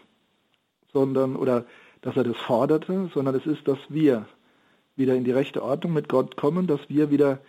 [0.93, 1.65] sondern oder
[2.01, 4.27] dass er das forderte, sondern es ist, dass wir
[4.95, 7.39] wieder in die rechte Ordnung mit Gott kommen, dass wir wieder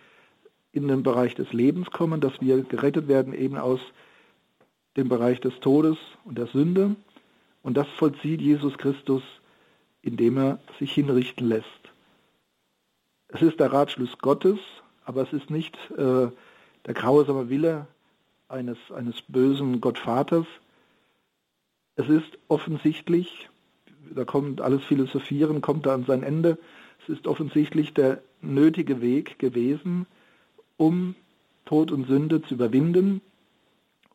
[0.71, 3.79] in den Bereich des Lebens kommen, dass wir gerettet werden eben aus
[4.97, 6.95] dem Bereich des Todes und der Sünde.
[7.61, 9.23] Und das vollzieht Jesus Christus,
[10.01, 11.67] indem er sich hinrichten lässt.
[13.27, 14.59] Es ist der Ratschluss Gottes,
[15.05, 16.27] aber es ist nicht äh,
[16.85, 17.87] der grausame Wille
[18.53, 20.45] eines, eines bösen Gottvaters.
[21.95, 23.49] Es ist offensichtlich,
[24.15, 26.57] da kommt alles Philosophieren, kommt da an sein Ende,
[27.01, 30.05] es ist offensichtlich der nötige Weg gewesen,
[30.77, 31.15] um
[31.65, 33.21] Tod und Sünde zu überwinden,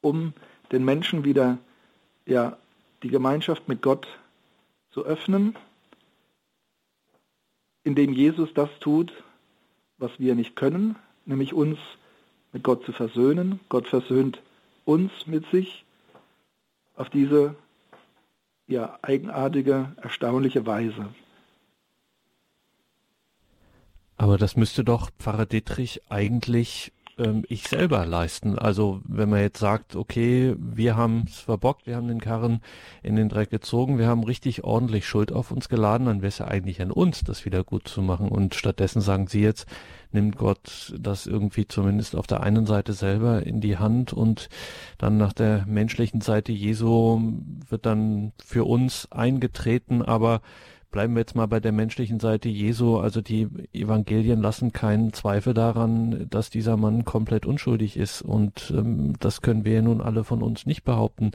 [0.01, 0.33] um
[0.73, 1.59] den Menschen wieder
[2.25, 2.57] ja,
[3.03, 4.07] die Gemeinschaft mit Gott
[4.91, 5.57] zu öffnen,
[7.85, 9.13] indem Jesus das tut,
[9.99, 11.79] was wir nicht können, nämlich uns
[12.53, 13.61] mit Gott zu versöhnen.
[13.69, 14.41] Gott versöhnt
[14.85, 15.85] uns mit sich
[16.97, 17.55] auf diese
[18.67, 21.09] ja, eigenartige, erstaunliche Weise.
[24.17, 28.59] Aber das müsste doch Pfarrer Dittrich eigentlich ähm, ich selber leisten.
[28.59, 32.61] Also wenn man jetzt sagt, okay, wir haben es verbockt, wir haben den Karren
[33.03, 36.39] in den Dreck gezogen, wir haben richtig ordentlich Schuld auf uns geladen, dann wäre es
[36.39, 38.29] ja eigentlich an uns, das wieder gut zu machen.
[38.29, 39.67] Und stattdessen sagen Sie jetzt,
[40.13, 44.49] nimmt Gott das irgendwie zumindest auf der einen Seite selber in die Hand und
[44.99, 47.21] dann nach der menschlichen Seite Jesu
[47.69, 50.41] wird dann für uns eingetreten, aber
[50.91, 52.99] bleiben wir jetzt mal bei der menschlichen Seite Jesu.
[52.99, 58.23] Also die Evangelien lassen keinen Zweifel daran, dass dieser Mann komplett unschuldig ist.
[58.23, 61.33] Und ähm, das können wir nun alle von uns nicht behaupten.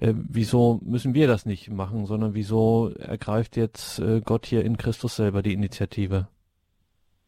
[0.00, 4.76] Äh, wieso müssen wir das nicht machen, sondern wieso ergreift jetzt äh, Gott hier in
[4.78, 6.28] Christus selber die Initiative?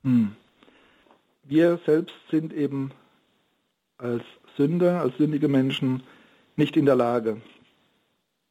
[0.02, 0.32] Hm.
[1.48, 2.90] Wir selbst sind eben
[3.98, 4.24] als
[4.56, 6.02] Sünder, als sündige Menschen
[6.56, 7.40] nicht in der Lage,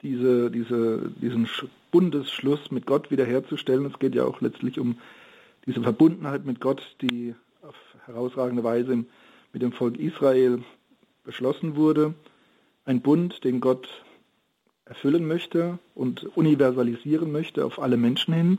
[0.02, 1.50] diese, diese, diesen
[1.92, 3.86] Bundesschluss mit Gott wiederherzustellen.
[3.86, 4.98] Es geht ja auch letztlich um
[5.66, 9.04] diese Verbundenheit mit Gott, die auf herausragende Weise
[9.52, 10.64] mit dem Volk Israel
[11.24, 12.14] beschlossen wurde.
[12.86, 13.90] Ein Bund, den Gott
[14.86, 18.58] erfüllen möchte und universalisieren möchte auf alle Menschen hin.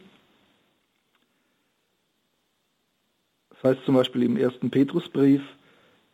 [3.63, 5.43] Das heißt zum Beispiel im ersten Petrusbrief,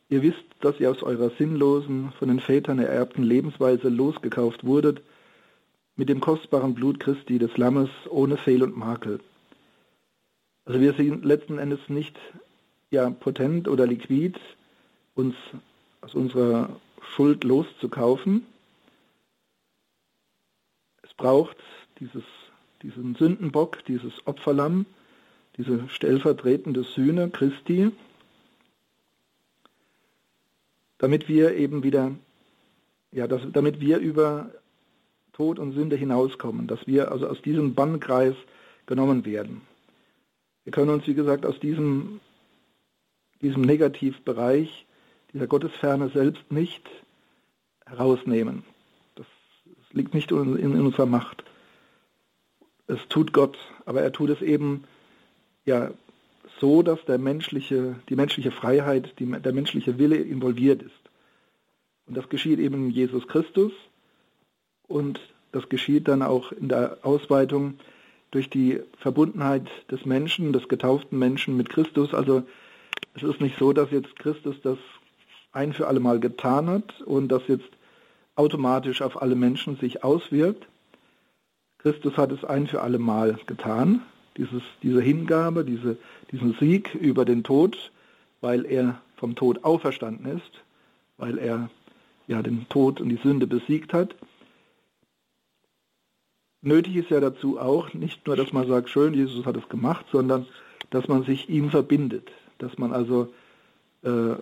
[0.09, 5.02] ihr wisst, dass ihr aus eurer sinnlosen, von den Vätern ererbten Lebensweise losgekauft wurdet,
[5.96, 9.20] mit dem kostbaren Blut Christi, des Lammes, ohne Fehl und Makel.
[10.64, 12.18] Also wir sind letzten Endes nicht
[12.90, 14.38] ja, potent oder liquid,
[15.14, 15.35] uns
[16.02, 16.76] aus unserer
[17.14, 18.46] Schuld loszukaufen.
[21.02, 21.57] Es braucht
[21.98, 22.24] dieses,
[22.83, 24.87] diesen Sündenbock, dieses Opferlamm,
[25.56, 27.90] diese stellvertretende Sühne Christi,
[30.98, 32.12] damit wir eben wieder,
[33.10, 34.50] ja, das, damit wir über
[35.32, 38.34] Tod und Sünde hinauskommen, dass wir also aus diesem Bannkreis
[38.86, 39.62] genommen werden.
[40.64, 42.20] Wir können uns, wie gesagt, aus diesem,
[43.40, 44.86] diesem Negativbereich,
[45.32, 46.88] dieser Gottesferne selbst nicht
[47.86, 48.62] herausnehmen.
[49.16, 49.26] Das,
[49.64, 51.44] das liegt nicht in, in, unserer Macht.
[52.86, 54.84] Es tut Gott, aber er tut es eben
[55.64, 55.90] ja
[56.61, 60.92] so, dass der menschliche, die menschliche Freiheit, die, der menschliche Wille involviert ist.
[62.07, 63.72] Und das geschieht eben in Jesus Christus
[64.88, 65.20] und
[65.53, 67.79] das geschieht dann auch in der Ausweitung
[68.31, 72.14] durch die Verbundenheit des Menschen, des getauften Menschen mit Christus.
[72.14, 72.42] Also
[73.14, 74.79] es ist nicht so, dass jetzt Christus das
[75.53, 77.68] ein für alle Mal getan hat und das jetzt
[78.35, 80.66] automatisch auf alle Menschen sich auswirkt.
[81.79, 84.03] Christus hat es ein für alle Mal getan,
[84.37, 85.97] dieses, diese Hingabe, diese,
[86.31, 87.90] diesen Sieg über den Tod,
[88.40, 90.51] weil er vom Tod auferstanden ist,
[91.16, 91.71] weil er
[92.27, 94.14] ja den Tod und die Sünde besiegt hat.
[96.62, 100.07] Nötig ist ja dazu auch nicht nur, dass man sagt, schön, Jesus hat es gemacht,
[100.12, 100.47] sondern
[100.90, 103.33] dass man sich ihm verbindet, dass man also
[104.03, 104.35] äh,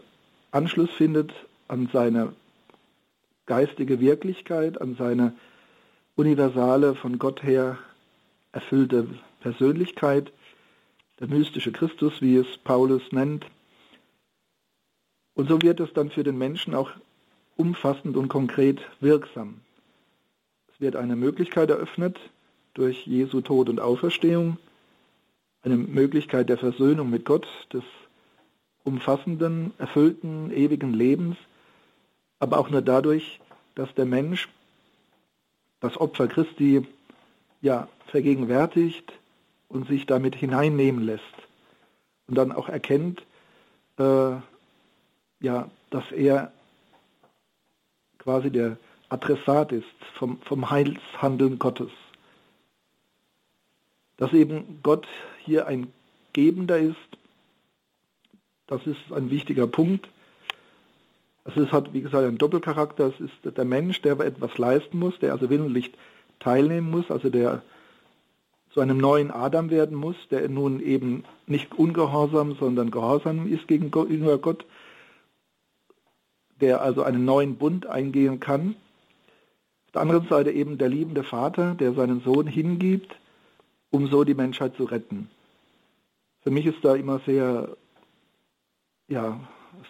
[0.50, 1.32] Anschluss findet
[1.68, 2.32] an seine
[3.46, 5.32] geistige Wirklichkeit, an seine
[6.16, 7.78] universale, von Gott her
[8.52, 9.06] erfüllte
[9.40, 10.32] Persönlichkeit,
[11.18, 13.46] der mystische Christus, wie es Paulus nennt.
[15.34, 16.90] Und so wird es dann für den Menschen auch
[17.56, 19.60] umfassend und konkret wirksam
[20.80, 22.18] wird eine Möglichkeit eröffnet
[22.74, 24.56] durch Jesu Tod und Auferstehung,
[25.62, 27.84] eine Möglichkeit der Versöhnung mit Gott, des
[28.82, 31.36] umfassenden, erfüllten, ewigen Lebens,
[32.38, 33.40] aber auch nur dadurch,
[33.74, 34.48] dass der Mensch
[35.80, 36.86] das Opfer Christi
[37.60, 39.12] ja vergegenwärtigt
[39.70, 41.22] und sich damit hineinnehmen lässt
[42.26, 43.22] und dann auch erkennt,
[43.98, 44.32] äh,
[45.40, 46.52] ja, dass er
[48.18, 48.76] quasi der
[49.08, 49.86] Adressat ist
[50.18, 51.90] vom, vom Heilshandeln Gottes.
[54.18, 55.08] Dass eben Gott
[55.44, 55.92] hier ein
[56.32, 56.96] Gebender ist,
[58.66, 60.08] das ist ein wichtiger Punkt.
[61.44, 63.06] Es hat, wie gesagt, einen Doppelcharakter.
[63.06, 65.90] Es ist der Mensch, der etwas leisten muss, der also willentlich
[66.38, 67.62] teilnehmen muss, also der
[68.72, 74.38] zu einem neuen Adam werden muss, der nun eben nicht ungehorsam, sondern gehorsam ist gegenüber
[74.38, 74.64] Gott,
[76.60, 78.76] der also einen neuen Bund eingehen kann.
[79.86, 83.16] Auf der anderen Seite eben der liebende Vater, der seinen Sohn hingibt,
[83.90, 85.28] um so die Menschheit zu retten.
[86.42, 87.76] Für mich ist da immer sehr,
[89.08, 89.40] ja,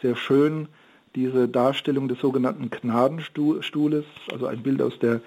[0.00, 0.68] sehr schön
[1.14, 5.20] diese Darstellung des sogenannten Gnadenstuhles, also ein Bild aus der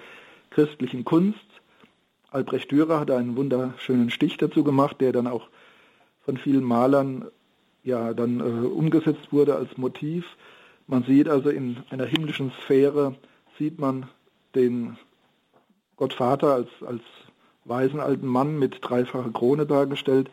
[0.50, 1.38] christlichen Kunst.
[2.34, 5.48] Albrecht Dürer hat einen wunderschönen Stich dazu gemacht, der dann auch
[6.24, 7.26] von vielen Malern
[7.84, 10.24] ja dann äh, umgesetzt wurde als Motiv.
[10.88, 13.14] Man sieht also in einer himmlischen Sphäre
[13.56, 14.06] sieht man
[14.56, 14.96] den
[15.94, 17.02] Gottvater als, als
[17.64, 20.28] weisen alten Mann mit dreifacher Krone dargestellt.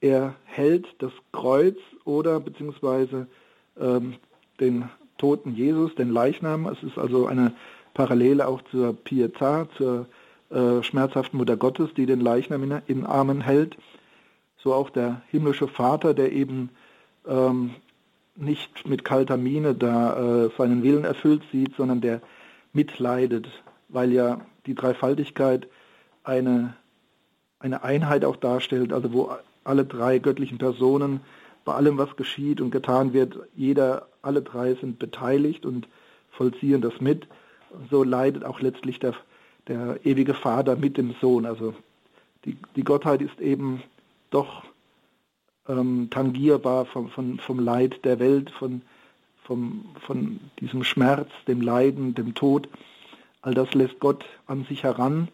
[0.00, 3.26] Er hält das Kreuz oder beziehungsweise
[3.78, 4.14] ähm,
[4.58, 6.66] den toten Jesus, den Leichnam.
[6.66, 7.52] Es ist also eine
[7.92, 10.06] Parallele auch zur Pietà, zur
[10.50, 13.76] äh, schmerzhaften Mutter Gottes, die den Leichnam in, in Armen hält.
[14.56, 16.70] So auch der himmlische Vater, der eben
[17.26, 17.74] ähm,
[18.36, 22.20] nicht mit kalter Miene da äh, seinen Willen erfüllt sieht, sondern der
[22.72, 23.48] mitleidet,
[23.88, 25.68] weil ja die Dreifaltigkeit
[26.24, 26.74] eine,
[27.58, 29.30] eine Einheit auch darstellt, also wo
[29.64, 31.20] alle drei göttlichen Personen
[31.64, 35.88] bei allem, was geschieht und getan wird, jeder, alle drei sind beteiligt und
[36.30, 37.26] vollziehen das mit.
[37.90, 39.14] So leidet auch letztlich der,
[39.68, 41.46] der ewige Vater mit dem Sohn.
[41.46, 41.74] Also
[42.44, 43.82] die, die Gottheit ist eben
[44.30, 44.64] doch
[45.68, 48.82] ähm, tangierbar vom, vom, vom Leid der Welt, von,
[49.44, 52.68] vom, von diesem Schmerz, dem Leiden, dem Tod.
[53.42, 55.28] All das lässt Gott an sich heran,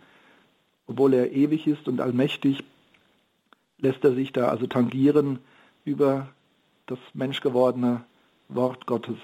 [0.86, 2.62] obwohl er ewig ist und allmächtig,
[3.78, 5.38] lässt er sich da also tangieren
[5.84, 6.28] über
[6.86, 8.04] das menschgewordene
[8.48, 9.18] Wort Gottes.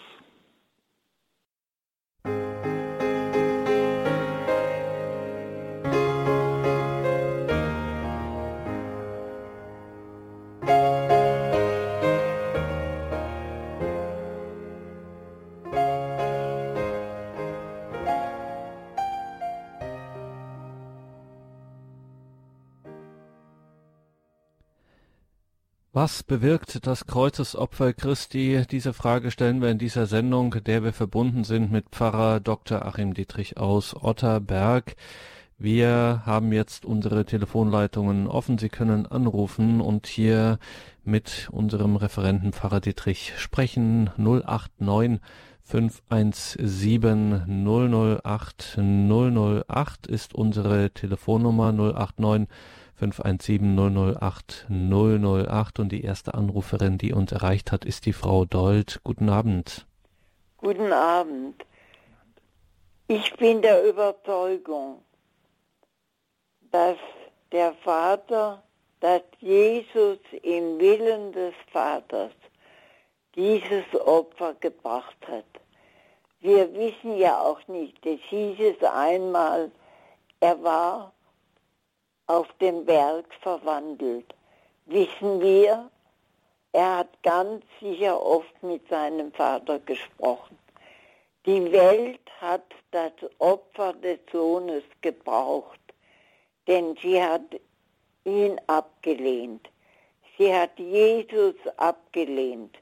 [25.95, 28.63] Was bewirkt das Kreuzesopfer Christi?
[28.71, 32.85] Diese Frage stellen wir in dieser Sendung, der wir verbunden sind mit Pfarrer Dr.
[32.85, 34.97] Achim Dietrich aus Otterberg.
[35.57, 38.59] Wir haben jetzt unsere Telefonleitungen offen.
[38.59, 40.59] Sie können anrufen und hier
[41.05, 44.11] mit unserem Referenten Pfarrer Dietrich sprechen.
[44.19, 45.21] 089
[45.63, 47.65] 517
[48.23, 52.47] 008 008 ist unsere Telefonnummer 089
[52.99, 59.01] 517 008 008 und die erste Anruferin, die uns erreicht hat, ist die Frau Dold.
[59.05, 59.87] Guten Abend.
[60.57, 61.65] Guten Abend.
[63.07, 65.03] Ich bin der Überzeugung,
[66.73, 66.97] dass
[67.53, 68.65] der Vater,
[68.99, 72.33] dass Jesus im Willen des Vaters
[73.37, 75.45] dieses Opfer gebracht hat.
[76.41, 79.71] Wir wissen ja auch nicht, es hieß es einmal,
[80.41, 81.13] er war
[82.29, 84.35] auf dem Berg verwandelt.
[84.87, 85.91] Wissen wir,
[86.73, 90.59] er hat ganz sicher oft mit seinem Vater gesprochen.
[91.47, 95.81] Die Welt hat das Opfer des Sohnes gebraucht,
[96.67, 97.59] denn sie hat
[98.25, 99.69] ihn abgelehnt.
[100.37, 102.77] Sie hat Jesus abgelehnt.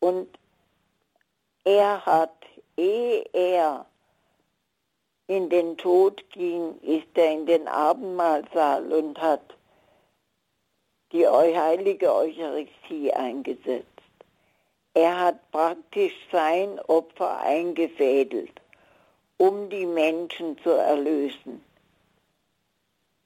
[0.00, 0.28] Und
[1.64, 2.34] er hat,
[2.76, 3.86] ehe er
[5.26, 9.54] in den Tod ging, ist er in den Abendmahlsaal und hat
[11.12, 13.86] die heilige Eucharistie eingesetzt.
[14.94, 18.60] Er hat praktisch sein Opfer eingefädelt,
[19.38, 21.62] um die Menschen zu erlösen.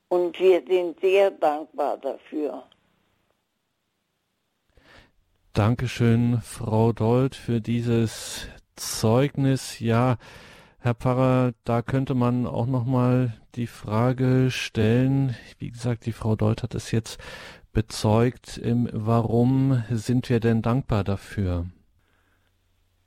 [0.08, 2.62] Und wir sind sehr dankbar dafür.
[5.52, 9.80] Dankeschön, Frau Dold, für dieses Zeugnis.
[9.80, 10.16] Ja,
[10.80, 15.34] Herr Pfarrer, da könnte man auch noch mal die Frage stellen.
[15.58, 17.18] Wie gesagt, die Frau Dold hat es jetzt
[17.72, 18.60] bezeugt.
[18.92, 21.66] Warum sind wir denn dankbar dafür?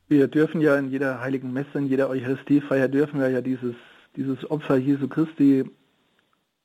[0.10, 3.76] Wir dürfen ja in jeder heiligen Messe, in jeder Eucharistiefeier dürfen wir ja dieses,
[4.18, 5.64] dieses Opfer Jesu Christi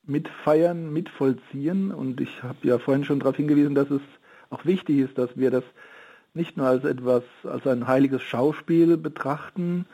[0.02, 1.92] mitfeiern, mitvollziehen.
[1.92, 4.02] Und ich habe ja vorhin schon darauf hingewiesen, dass es
[4.50, 5.64] auch wichtig ist, dass wir das
[6.34, 9.86] nicht nur als etwas, als ein heiliges Schauspiel betrachten,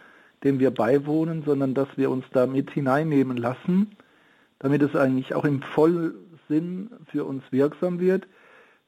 [0.45, 3.97] dem wir beiwohnen, sondern dass wir uns da mit hineinnehmen lassen,
[4.59, 8.27] damit es eigentlich auch im Vollsinn für uns wirksam wird.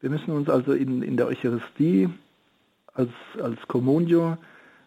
[0.00, 2.09] Wir müssen uns also in, in der Eucharistie
[2.92, 4.36] als, als Communio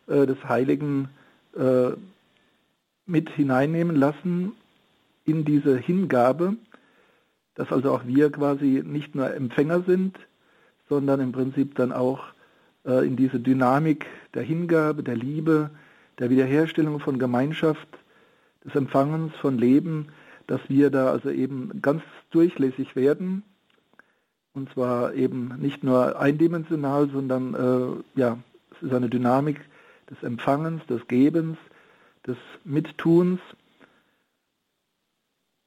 [0.07, 1.09] äh, des Heiligen
[1.55, 1.91] äh,
[3.05, 4.53] mit hineinnehmen lassen
[5.25, 6.55] in diese Hingabe,
[7.55, 10.17] dass also auch wir quasi nicht nur Empfänger sind,
[10.89, 12.23] sondern im Prinzip dann auch
[12.85, 15.71] äh, in diese Dynamik der Hingabe, der Liebe,
[16.19, 17.87] der Wiederherstellung von Gemeinschaft,
[18.67, 20.09] des Empfangens von Leben,
[20.45, 23.43] dass wir da also eben ganz durchlässig werden.
[24.53, 28.37] Und zwar eben nicht nur eindimensional, sondern äh, ja,
[28.71, 29.61] es ist eine Dynamik
[30.09, 31.57] des Empfangens, des Gebens,
[32.25, 33.39] des Mittuns.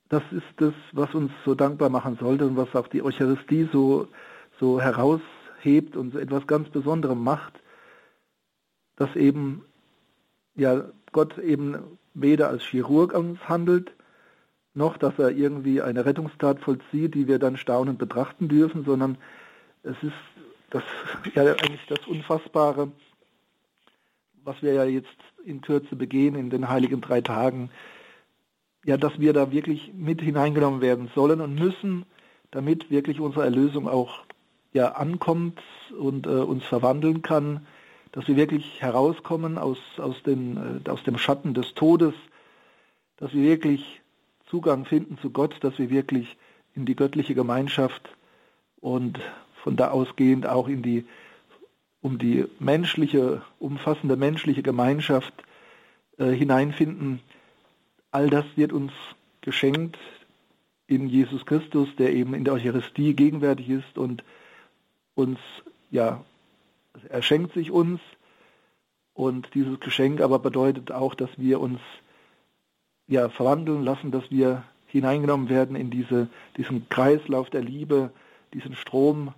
[0.08, 4.08] Das ist das, was uns so dankbar machen sollte und was auch die Eucharistie so,
[4.58, 7.60] so heraushebt und so etwas ganz Besonderes macht,
[8.96, 9.64] dass eben
[10.54, 13.92] ja, Gott eben weder als Chirurg uns handelt,
[14.74, 19.18] noch dass er irgendwie eine Rettungstat vollzieht, die wir dann staunend betrachten dürfen, sondern
[19.82, 20.12] es ist
[20.70, 20.82] das,
[21.34, 22.90] ja, eigentlich das Unfassbare,
[24.44, 25.08] was wir ja jetzt
[25.44, 27.70] in Kürze begehen in den heiligen drei Tagen,
[28.84, 32.06] ja, dass wir da wirklich mit hineingenommen werden sollen und müssen,
[32.50, 34.24] damit wirklich unsere Erlösung auch
[34.72, 35.60] ja ankommt
[35.98, 37.66] und äh, uns verwandeln kann,
[38.12, 42.14] dass wir wirklich herauskommen aus, aus, den, äh, aus dem Schatten des Todes,
[43.16, 44.00] dass wir wirklich
[44.46, 46.36] Zugang finden zu Gott, dass wir wirklich
[46.74, 48.10] in die göttliche Gemeinschaft
[48.80, 49.20] und
[49.62, 51.04] von da ausgehend auch in die,
[52.00, 55.34] um die menschliche, umfassende menschliche Gemeinschaft
[56.18, 57.20] äh, hineinfinden.
[58.10, 58.92] All das wird uns
[59.40, 59.98] geschenkt
[60.86, 64.24] in Jesus Christus, der eben in der Eucharistie gegenwärtig ist und
[65.14, 65.38] uns
[65.90, 66.24] ja
[67.08, 68.00] er schenkt sich uns.
[69.14, 71.80] Und dieses Geschenk aber bedeutet auch, dass wir uns
[73.06, 78.10] ja verwandeln lassen, dass wir hineingenommen werden in diese, diesen Kreislauf der Liebe,
[78.54, 79.34] diesen Strom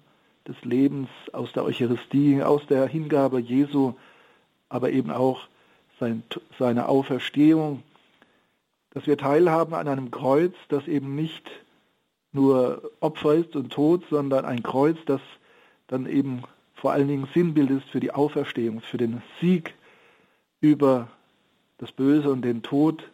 [0.47, 3.95] des Lebens aus der Eucharistie, aus der Hingabe Jesu,
[4.69, 5.49] aber eben auch
[6.01, 6.23] sein,
[6.59, 7.83] seine Auferstehung,
[8.91, 11.49] dass wir teilhaben an einem Kreuz, das eben nicht
[12.33, 15.21] nur Opfer ist und Tod, sondern ein Kreuz, das
[15.87, 16.43] dann eben
[16.83, 19.73] vor allen Dingen Sinnbild ist für die Auferstehung, für den Sieg
[20.61, 21.07] über
[21.79, 23.09] das Böse und den Tod.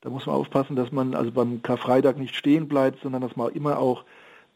[0.00, 3.52] Da muss man aufpassen, dass man also beim Karfreitag nicht stehen bleibt, sondern dass man
[3.52, 4.04] immer auch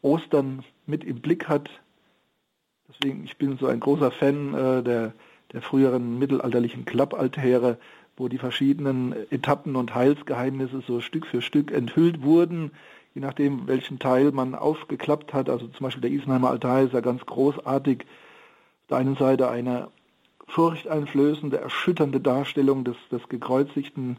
[0.01, 1.69] Ostern mit im Blick hat.
[2.89, 5.13] Deswegen, ich bin so ein großer Fan äh, der,
[5.53, 7.77] der früheren mittelalterlichen Klappaltäre,
[8.17, 12.71] wo die verschiedenen Etappen und Heilsgeheimnisse so Stück für Stück enthüllt wurden
[13.15, 15.49] je nachdem, welchen Teil man aufgeklappt hat.
[15.49, 18.01] Also zum Beispiel der Isenheimer Altar ist ja ganz großartig.
[18.01, 19.87] Auf der einen Seite eine
[20.47, 24.17] furchteinflößende, erschütternde Darstellung des, des gekreuzigten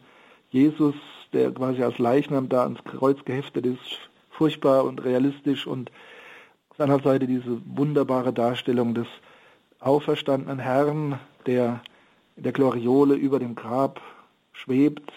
[0.50, 0.94] Jesus,
[1.32, 5.90] der quasi als Leichnam da ans Kreuz geheftet ist, furchtbar und realistisch und
[6.70, 9.06] auf der anderen Seite diese wunderbare Darstellung des
[9.78, 11.82] auferstandenen Herrn, der
[12.36, 14.00] in der Gloriole über dem Grab
[14.52, 15.12] schwebt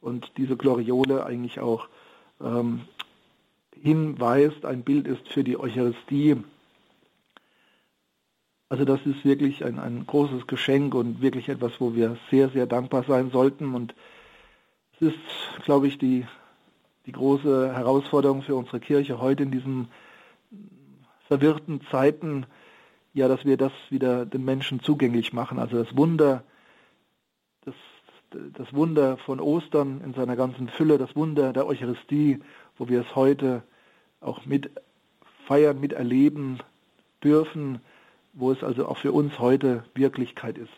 [0.00, 1.88] und diese Gloriole eigentlich auch
[2.42, 2.82] ähm,
[3.82, 6.36] hinweist, ein Bild ist für die Eucharistie.
[8.68, 12.66] Also das ist wirklich ein, ein großes Geschenk und wirklich etwas, wo wir sehr, sehr
[12.66, 13.74] dankbar sein sollten.
[13.74, 13.94] Und
[14.94, 16.26] es ist, glaube ich, die,
[17.06, 19.88] die große Herausforderung für unsere Kirche heute in diesen
[21.28, 22.46] verwirrten Zeiten,
[23.12, 25.58] ja, dass wir das wieder den Menschen zugänglich machen.
[25.58, 26.42] Also das Wunder,
[28.52, 32.40] das Wunder von Ostern in seiner ganzen Fülle, das Wunder der Eucharistie,
[32.76, 33.62] wo wir es heute
[34.20, 34.70] auch mit
[35.46, 36.60] feiern, miterleben
[37.22, 37.80] dürfen,
[38.32, 40.70] wo es also auch für uns heute Wirklichkeit ist.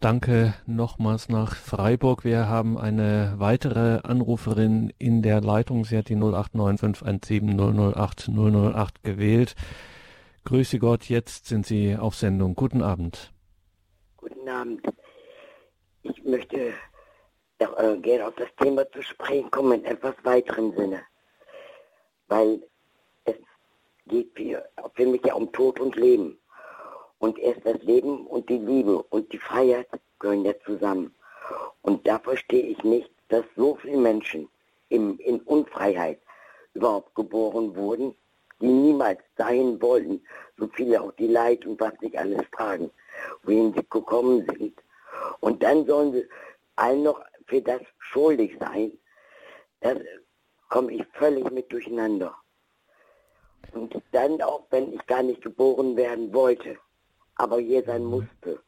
[0.00, 2.24] Danke nochmals nach Freiburg.
[2.24, 5.86] Wir haben eine weitere Anruferin in der Leitung.
[5.86, 9.54] Sie hat die 089517 008 gewählt.
[10.44, 12.54] Grüße Gott, jetzt sind Sie auf Sendung.
[12.54, 13.33] Guten Abend.
[14.26, 14.80] Guten Abend.
[16.02, 16.72] Ich möchte
[17.58, 21.02] doch äh, gerne auf das Thema zu sprechen kommen in etwas weiteren Sinne.
[22.28, 22.62] Weil
[23.26, 23.34] es
[24.06, 26.38] geht für, für mich ja um Tod und Leben.
[27.18, 31.14] Und erst das Leben und die Liebe und die Freiheit gehören ja zusammen.
[31.82, 34.48] Und da verstehe ich nicht, dass so viele Menschen
[34.88, 36.18] im, in Unfreiheit
[36.72, 38.14] überhaupt geboren wurden,
[38.58, 40.22] die niemals dahin wollten,
[40.56, 42.90] so viele auch die Leid und was nicht alles tragen,
[43.42, 44.82] wohin sie gekommen sind.
[45.40, 46.28] Und dann sollen sie
[46.76, 48.92] allen noch für das schuldig sein.
[49.80, 49.94] Da
[50.68, 52.34] komme ich völlig mit durcheinander.
[53.72, 56.78] Und dann auch, wenn ich gar nicht geboren werden wollte,
[57.36, 58.62] aber hier sein musste.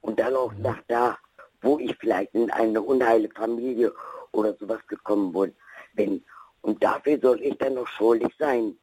[0.00, 1.18] Und dann auch nach da,
[1.62, 3.92] wo ich vielleicht in eine unheile Familie
[4.32, 5.54] oder sowas gekommen
[5.94, 6.24] bin.
[6.62, 8.76] Und dafür soll ich dann noch schuldig sein.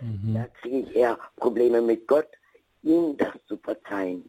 [0.00, 0.34] Mhm.
[0.34, 2.28] Da kriege ich eher Probleme mit Gott,
[2.82, 4.28] ihm das zu verzeihen.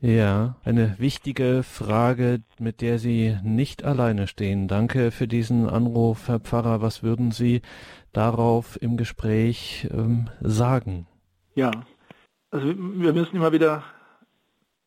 [0.00, 4.68] Ja, eine wichtige Frage, mit der Sie nicht alleine stehen.
[4.68, 6.80] Danke für diesen Anruf, Herr Pfarrer.
[6.80, 7.62] Was würden Sie
[8.12, 11.08] darauf im Gespräch ähm, sagen?
[11.56, 11.72] Ja,
[12.52, 13.82] also wir müssen immer wieder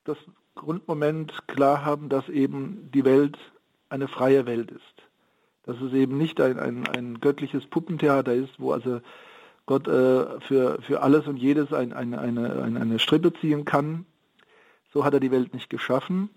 [0.05, 0.17] das
[0.55, 3.37] Grundmoment klar haben, dass eben die Welt
[3.89, 4.81] eine freie Welt ist.
[5.63, 9.01] Dass es eben nicht ein, ein, ein göttliches Puppentheater ist, wo also
[9.65, 14.05] Gott äh, für, für alles und jedes ein, ein, eine, eine, eine Strippe ziehen kann.
[14.93, 16.29] So hat er die Welt nicht geschaffen.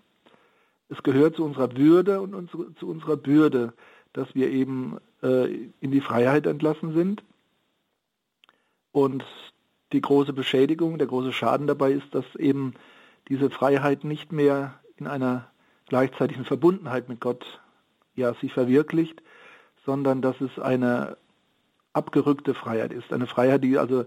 [0.88, 3.72] Es gehört zu unserer Würde und unsere, zu unserer Bürde,
[4.12, 7.24] dass wir eben äh, in die Freiheit entlassen sind.
[8.92, 9.24] Und
[9.92, 12.74] die große Beschädigung, der große Schaden dabei ist, dass eben
[13.28, 15.50] diese Freiheit nicht mehr in einer
[15.86, 17.60] gleichzeitigen Verbundenheit mit Gott
[18.14, 19.22] ja, sich verwirklicht,
[19.84, 21.16] sondern dass es eine
[21.92, 23.12] abgerückte Freiheit ist.
[23.12, 24.04] Eine Freiheit, die also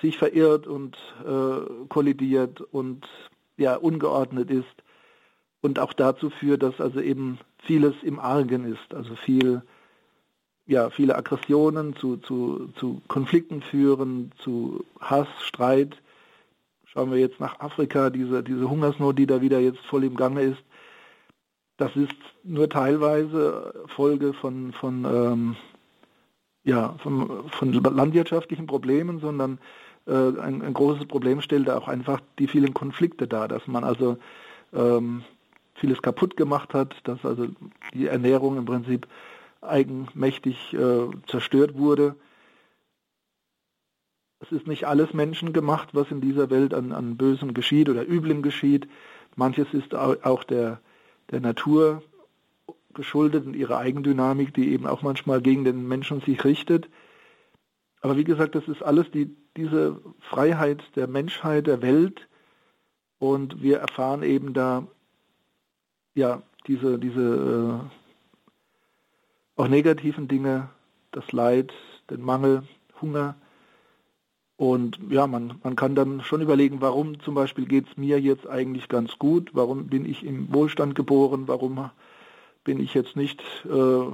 [0.00, 0.96] sich verirrt und
[1.26, 3.06] äh, kollidiert und
[3.60, 4.66] ja ungeordnet ist
[5.60, 9.62] und auch dazu führt, dass also eben vieles im Argen ist, also viel
[10.70, 15.96] ja, viele Aggressionen zu, zu, zu Konflikten führen, zu Hass, Streit.
[16.84, 20.42] Schauen wir jetzt nach Afrika, diese, diese Hungersnot, die da wieder jetzt voll im Gange
[20.42, 20.62] ist,
[21.76, 25.56] das ist nur teilweise Folge von, von, ähm,
[26.62, 29.58] ja, von, von landwirtschaftlichen Problemen, sondern
[30.12, 34.18] ein, ein, großes Problem stellt auch einfach die vielen Konflikte dar, dass man also
[34.72, 35.22] ähm,
[35.74, 37.48] vieles kaputt gemacht hat, dass also
[37.94, 39.06] die Ernährung im Prinzip
[39.62, 42.16] eigenmächtig äh, zerstört wurde.
[44.40, 48.42] Es ist nicht alles menschengemacht, was in dieser Welt an, an Bösem geschieht oder Üblem
[48.42, 48.88] geschieht.
[49.36, 50.80] Manches ist auch der,
[51.30, 52.02] der Natur
[52.94, 56.88] geschuldet und ihrer Eigendynamik, die eben auch manchmal gegen den Menschen sich richtet.
[58.00, 62.28] Aber wie gesagt, das ist alles die, diese Freiheit der Menschheit, der Welt.
[63.18, 64.86] Und wir erfahren eben da
[66.14, 70.70] ja diese, diese äh, auch negativen Dinge,
[71.12, 71.72] das Leid,
[72.08, 72.62] den Mangel,
[73.00, 73.34] Hunger.
[74.56, 78.46] Und ja, man, man kann dann schon überlegen, warum zum Beispiel geht es mir jetzt
[78.46, 81.90] eigentlich ganz gut, warum bin ich im Wohlstand geboren, warum
[82.64, 84.12] bin ich jetzt nicht äh,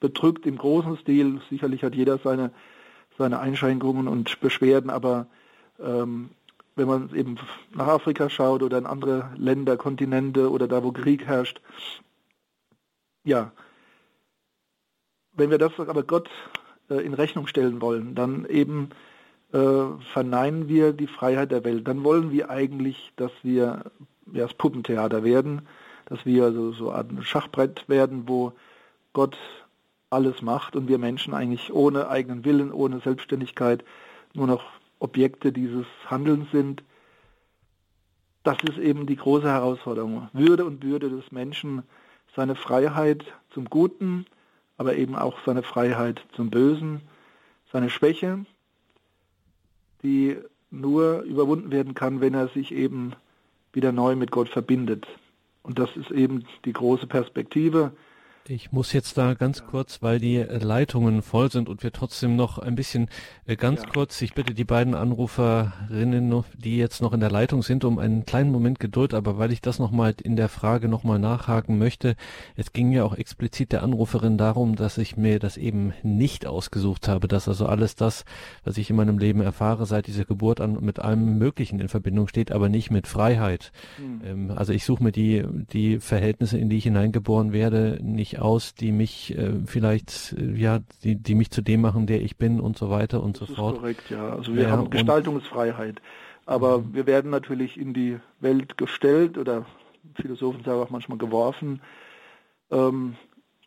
[0.00, 1.40] bedrückt im großen Stil.
[1.50, 2.52] Sicherlich hat jeder seine,
[3.18, 5.26] seine Einschränkungen und Beschwerden, aber
[5.80, 6.30] ähm,
[6.74, 7.36] wenn man eben
[7.74, 11.60] nach Afrika schaut oder in andere Länder, Kontinente oder da, wo Krieg herrscht,
[13.24, 13.52] ja,
[15.34, 16.28] wenn wir das aber Gott
[16.90, 18.90] äh, in Rechnung stellen wollen, dann eben
[19.52, 21.86] äh, verneinen wir die Freiheit der Welt.
[21.86, 23.90] Dann wollen wir eigentlich, dass wir
[24.32, 25.62] ja, das Puppentheater werden,
[26.06, 28.52] dass wir so, so ein Schachbrett werden, wo
[29.12, 29.36] Gott
[30.12, 33.84] alles macht und wir Menschen eigentlich ohne eigenen Willen, ohne Selbstständigkeit
[34.34, 34.64] nur noch
[34.98, 36.82] Objekte dieses Handelns sind.
[38.44, 40.28] Das ist eben die große Herausforderung.
[40.32, 41.82] Würde und Bürde des Menschen,
[42.34, 44.26] seine Freiheit zum Guten,
[44.76, 47.02] aber eben auch seine Freiheit zum Bösen,
[47.72, 48.44] seine Schwäche,
[50.02, 50.38] die
[50.70, 53.12] nur überwunden werden kann, wenn er sich eben
[53.72, 55.06] wieder neu mit Gott verbindet.
[55.62, 57.92] Und das ist eben die große Perspektive,
[58.48, 62.58] ich muss jetzt da ganz kurz, weil die Leitungen voll sind und wir trotzdem noch
[62.58, 63.08] ein bisschen
[63.46, 63.88] äh, ganz ja.
[63.88, 68.26] kurz, ich bitte die beiden Anruferinnen, die jetzt noch in der Leitung sind, um einen
[68.26, 72.16] kleinen Moment Geduld, aber weil ich das nochmal in der Frage nochmal nachhaken möchte,
[72.56, 77.06] es ging ja auch explizit der Anruferin darum, dass ich mir das eben nicht ausgesucht
[77.08, 78.24] habe, dass also alles das,
[78.64, 82.26] was ich in meinem Leben erfahre, seit dieser Geburt an mit allem Möglichen in Verbindung
[82.26, 83.72] steht, aber nicht mit Freiheit.
[83.98, 84.50] Mhm.
[84.50, 88.74] Also ich suche mir die, die Verhältnisse, in die ich hineingeboren werde, nicht mich aus,
[88.74, 92.60] die mich äh, vielleicht, äh, ja, die, die mich zu dem machen, der ich bin
[92.60, 93.76] und so weiter und das so fort.
[93.76, 94.30] korrekt, ja.
[94.30, 96.00] Also wir ja, haben Gestaltungsfreiheit.
[96.46, 96.94] Aber mhm.
[96.94, 99.66] wir werden natürlich in die Welt gestellt oder
[100.14, 101.80] Philosophen sagen auch manchmal geworfen.
[102.70, 103.16] Ähm,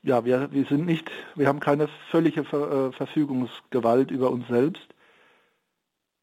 [0.04, 4.88] ja, wir, wir sind nicht, wir haben keine völlige Ver, äh, Verfügungsgewalt über uns selbst.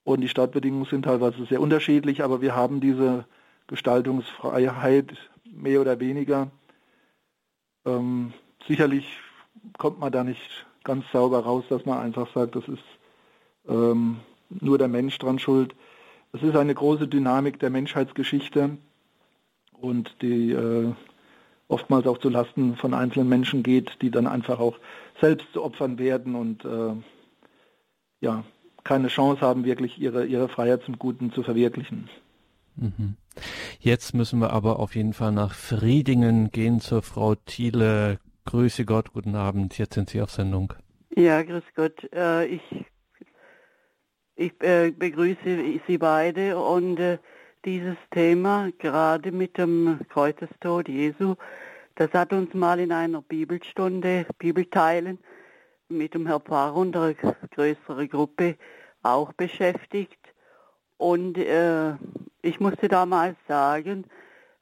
[0.05, 3.25] Und die Startbedingungen sind teilweise sehr unterschiedlich, aber wir haben diese
[3.69, 5.15] Gestaltungsfreiheit
[5.45, 6.51] mehr oder weniger.
[7.85, 8.33] Ähm,
[8.67, 9.07] sicherlich
[9.79, 12.83] kommt man da nicht ganz sauber raus, dass man einfach sagt, das ist
[13.69, 15.75] ähm, nur der Mensch dran schuld.
[16.33, 18.79] Es ist eine große Dynamik der Menschheitsgeschichte
[19.81, 20.93] und die äh,
[21.69, 24.79] oftmals auch zu Lasten von einzelnen Menschen geht, die dann einfach auch
[25.21, 26.95] selbst zu Opfern werden und äh,
[28.21, 28.45] ja,
[28.85, 32.09] keine Chance haben, wirklich ihre, ihre Freiheit zum Guten zu verwirklichen.
[32.77, 33.17] Mhm.
[33.79, 38.19] Jetzt müssen wir aber auf jeden Fall nach Friedingen gehen zur Frau Thiele.
[38.45, 39.79] Grüße Gott, guten Abend.
[39.79, 40.73] Jetzt sind Sie auf Sendung.
[41.15, 42.13] Ja, grüß Gott.
[42.13, 42.63] Äh, ich
[44.35, 47.19] ich äh, begrüße Sie beide und äh,
[47.65, 51.37] dieses Thema, gerade mit dem Kreuzestod Jesu,
[51.95, 55.19] das hat uns mal in einer Bibelstunde, Bibelteilen,
[55.89, 58.57] mit dem Herrn Pfarrer und einer größeren Gruppe
[59.03, 60.19] auch beschäftigt.
[60.97, 61.95] Und äh,
[62.43, 64.05] ich musste damals sagen,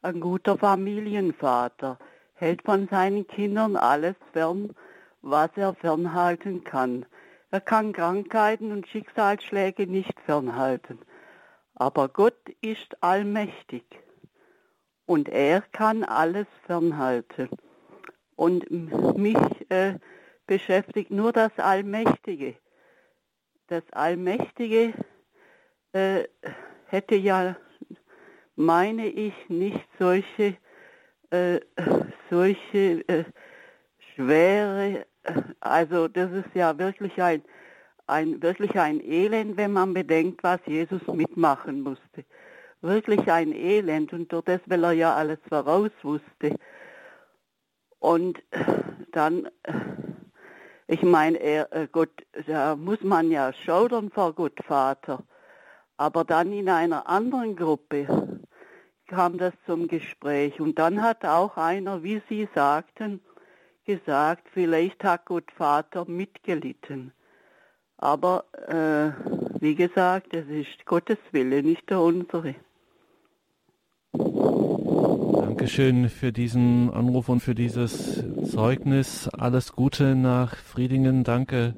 [0.02, 1.98] ein guter Familienvater
[2.34, 4.74] hält von seinen Kindern alles fern,
[5.22, 7.06] was er fernhalten kann.
[7.50, 11.00] Er kann Krankheiten und Schicksalsschläge nicht fernhalten.
[11.74, 13.84] Aber Gott ist allmächtig
[15.06, 17.48] und er kann alles fernhalten.
[18.36, 18.70] Und
[19.18, 19.36] mich
[19.70, 19.98] äh,
[20.46, 22.56] beschäftigt nur das Allmächtige.
[23.66, 24.94] Das Allmächtige
[25.92, 26.24] äh,
[26.86, 27.56] hätte ja,
[28.60, 30.56] meine ich, nicht solche,
[31.30, 31.60] äh,
[32.30, 33.24] solche äh,
[34.14, 37.42] schwere, äh, also das ist ja wirklich ein,
[38.06, 42.24] ein, wirklich ein Elend, wenn man bedenkt, was Jesus mitmachen musste
[42.82, 46.56] wirklich ein Elend und durch das, weil er ja alles voraus wusste.
[47.98, 48.42] Und
[49.12, 49.48] dann,
[50.86, 52.10] ich meine, äh, Gott,
[52.46, 55.22] da muss man ja schaudern vor Gott Vater.
[55.96, 58.39] Aber dann in einer anderen Gruppe
[59.10, 63.20] kam das zum Gespräch und dann hat auch einer, wie Sie sagten,
[63.84, 67.12] gesagt, vielleicht hat Gott Vater mitgelitten.
[67.98, 69.10] Aber äh,
[69.60, 72.54] wie gesagt, es ist Gottes Wille, nicht der unsere.
[74.12, 79.28] Dankeschön für diesen Anruf und für dieses Zeugnis.
[79.28, 81.24] Alles Gute nach Friedingen.
[81.24, 81.74] Danke,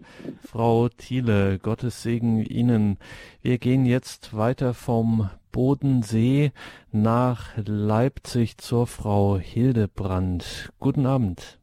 [0.46, 1.58] Frau Thiele.
[1.58, 2.98] Gottes Segen Ihnen.
[3.40, 6.50] Wir gehen jetzt weiter vom Bodensee
[6.90, 10.72] nach Leipzig zur Frau Hildebrand.
[10.80, 11.59] Guten Abend.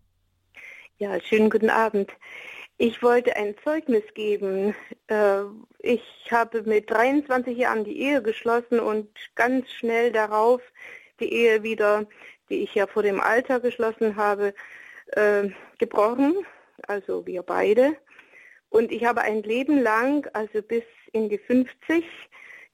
[0.99, 2.11] Ja, schönen guten Abend.
[2.77, 4.75] Ich wollte ein Zeugnis geben.
[5.07, 5.41] Äh,
[5.79, 10.61] ich habe mit 23 Jahren die Ehe geschlossen und ganz schnell darauf
[11.19, 12.05] die Ehe wieder,
[12.49, 14.53] die ich ja vor dem Alter geschlossen habe,
[15.13, 16.35] äh, gebrochen.
[16.87, 17.95] Also wir beide.
[18.69, 22.05] Und ich habe ein Leben lang, also bis in die 50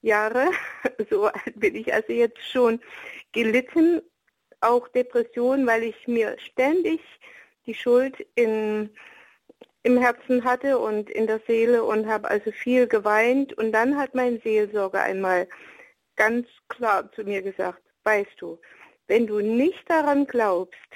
[0.06, 0.50] Jahre,
[1.10, 2.80] so alt bin ich also jetzt schon,
[3.32, 4.00] gelitten,
[4.60, 7.00] auch Depression, weil ich mir ständig
[7.66, 8.90] die Schuld in
[9.86, 13.52] im Herzen hatte und in der Seele und habe also viel geweint.
[13.52, 15.48] Und dann hat mein Seelsorger einmal
[16.16, 18.58] ganz klar zu mir gesagt, weißt du,
[19.06, 20.90] wenn du nicht daran glaubst,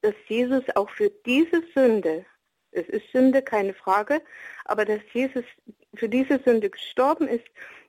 [0.00, 2.24] dass Jesus auch für diese Sünde,
[2.72, 4.20] es ist Sünde, keine Frage,
[4.64, 5.44] aber dass Jesus
[5.94, 7.44] für diese Sünde gestorben ist,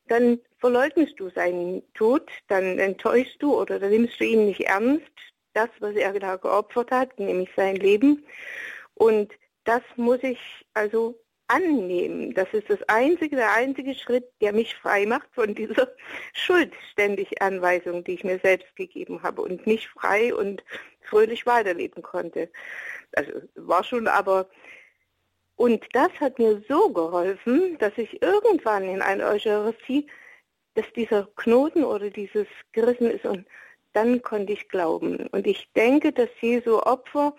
[0.08, 5.12] dann verleugnest du seinen Tod, dann enttäuschst du oder dann nimmst du ihn nicht ernst,
[5.54, 8.26] das, was er da geopfert hat, nämlich sein Leben.
[8.96, 9.32] Und
[9.64, 10.40] das muss ich
[10.74, 11.18] also
[11.48, 12.34] annehmen.
[12.34, 15.90] Das ist das einzige, der einzige Schritt, der mich frei macht von dieser
[16.34, 20.64] Schuldständig-Anweisung, die ich mir selbst gegeben habe und nicht frei und
[21.02, 22.50] fröhlich weiterleben konnte.
[23.16, 24.48] Also war schon aber
[25.56, 30.08] und das hat mir so geholfen, dass ich irgendwann in einer Eucharistie,
[30.74, 33.46] dass dieser Knoten oder dieses gerissen ist und
[33.94, 35.28] dann konnte ich glauben.
[35.28, 37.36] Und ich denke, dass Jesu Opfer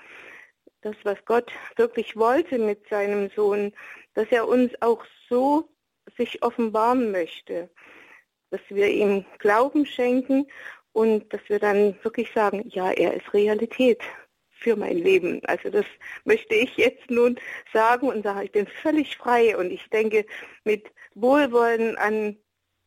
[0.82, 3.72] das, was Gott wirklich wollte mit seinem Sohn,
[4.14, 5.68] dass er uns auch so
[6.16, 7.70] sich offenbaren möchte,
[8.50, 10.46] dass wir ihm Glauben schenken
[10.92, 14.00] und dass wir dann wirklich sagen, ja, er ist Realität
[14.64, 15.40] für mein Leben.
[15.44, 15.84] Also das
[16.24, 17.38] möchte ich jetzt nun
[17.72, 20.26] sagen und sage, ich bin völlig frei und ich denke
[20.64, 22.36] mit Wohlwollen an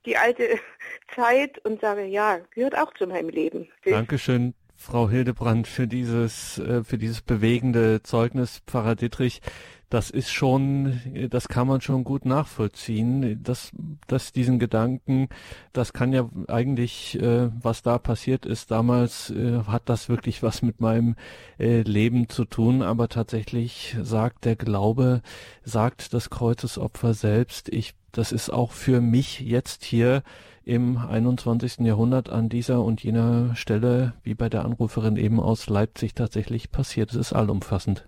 [0.06, 0.60] die alte
[1.16, 3.70] Zeit und sage, ja, gehört auch zu meinem Leben.
[3.86, 4.54] Dankeschön.
[4.78, 9.42] Frau Hildebrand, für dieses, äh, für dieses bewegende Zeugnis, Pfarrer Dittrich.
[9.90, 11.00] Das ist schon,
[11.30, 13.42] das kann man schon gut nachvollziehen.
[13.42, 13.72] dass,
[14.08, 15.30] dass diesen Gedanken,
[15.74, 20.62] das kann ja eigentlich, äh, was da passiert ist damals, äh, hat das wirklich was
[20.62, 21.16] mit meinem
[21.58, 22.82] Leben zu tun.
[22.84, 25.22] Aber tatsächlich sagt der Glaube,
[25.64, 30.22] sagt das Kreuzesopfer selbst, ich, das ist auch für mich jetzt hier
[30.68, 31.80] im 21.
[31.80, 37.12] Jahrhundert an dieser und jener Stelle, wie bei der Anruferin eben aus Leipzig tatsächlich passiert.
[37.12, 38.08] Es ist allumfassend.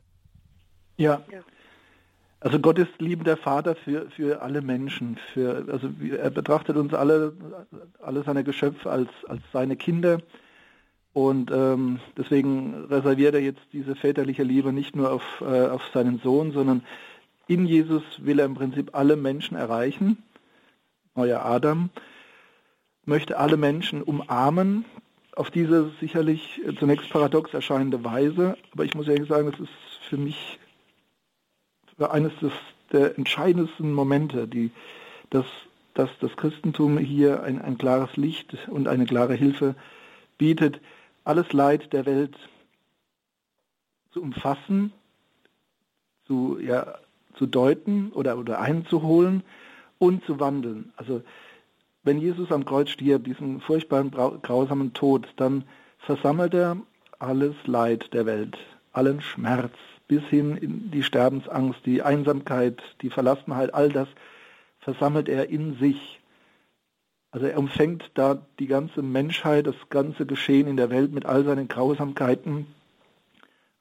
[0.97, 1.21] Ja.
[2.41, 5.17] Also Gott ist liebender Vater für, für alle Menschen.
[5.33, 7.33] Für, also er betrachtet uns alle,
[8.01, 10.19] alle seine Geschöpfe als, als seine Kinder.
[11.13, 16.19] Und ähm, deswegen reserviert er jetzt diese väterliche Liebe nicht nur auf, äh, auf seinen
[16.19, 16.83] Sohn, sondern
[17.47, 20.23] in Jesus will er im Prinzip alle Menschen erreichen.
[21.15, 21.89] Neuer Adam
[23.05, 24.85] möchte alle Menschen umarmen,
[25.35, 28.57] auf diese sicherlich zunächst paradox erscheinende Weise.
[28.73, 29.69] Aber ich muss ehrlich sagen, das ist
[30.09, 30.59] für mich
[31.97, 32.51] eines des,
[32.91, 34.71] der entscheidendsten Momente, die,
[35.29, 35.45] dass,
[35.93, 39.75] dass das Christentum hier ein, ein klares Licht und eine klare Hilfe
[40.37, 40.81] bietet,
[41.23, 42.35] alles Leid der Welt
[44.11, 44.91] zu umfassen,
[46.25, 46.95] zu, ja,
[47.35, 49.43] zu deuten oder, oder einzuholen
[49.99, 50.91] und zu wandeln.
[50.95, 51.21] Also
[52.03, 55.63] wenn Jesus am Kreuz stirbt, diesen furchtbaren, grausamen Tod, dann
[55.99, 56.77] versammelt er
[57.19, 58.57] alles Leid der Welt,
[58.93, 59.73] allen Schmerz,
[60.07, 64.07] bis hin in die Sterbensangst, die Einsamkeit, die Verlassenheit, all das
[64.79, 66.19] versammelt er in sich.
[67.31, 71.43] Also er umfängt da die ganze Menschheit, das ganze Geschehen in der Welt mit all
[71.43, 72.65] seinen Grausamkeiten,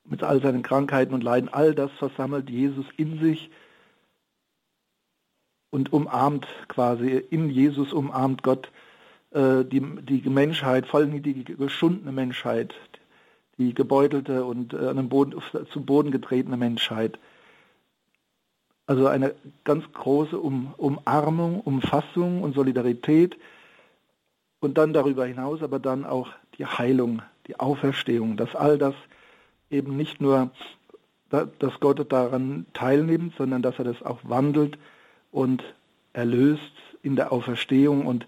[0.05, 3.51] mit all seinen Krankheiten und Leiden, all das versammelt Jesus in sich
[5.71, 8.71] und umarmt quasi, in Jesus umarmt Gott
[9.31, 12.75] äh, die, die Menschheit, vor allem die geschundene Menschheit,
[13.59, 15.41] die gebeutelte und äh, an den Boden,
[15.73, 17.19] zu Boden getretene Menschheit.
[18.87, 23.37] Also eine ganz große um, Umarmung, Umfassung und Solidarität
[24.61, 28.95] und dann darüber hinaus aber dann auch die Heilung, die Auferstehung, dass all das
[29.71, 30.51] eben nicht nur,
[31.29, 34.79] dass Gott daran teilnimmt, sondern dass er das auch wandelt
[35.31, 35.63] und
[36.13, 36.63] erlöst
[37.03, 38.27] in der Auferstehung und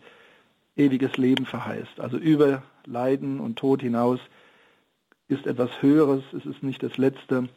[0.77, 2.01] ewiges Leben verheißt.
[2.01, 4.21] Also über Leiden und Tod hinaus
[5.29, 7.49] ist etwas Höheres, es ist nicht das Letzte.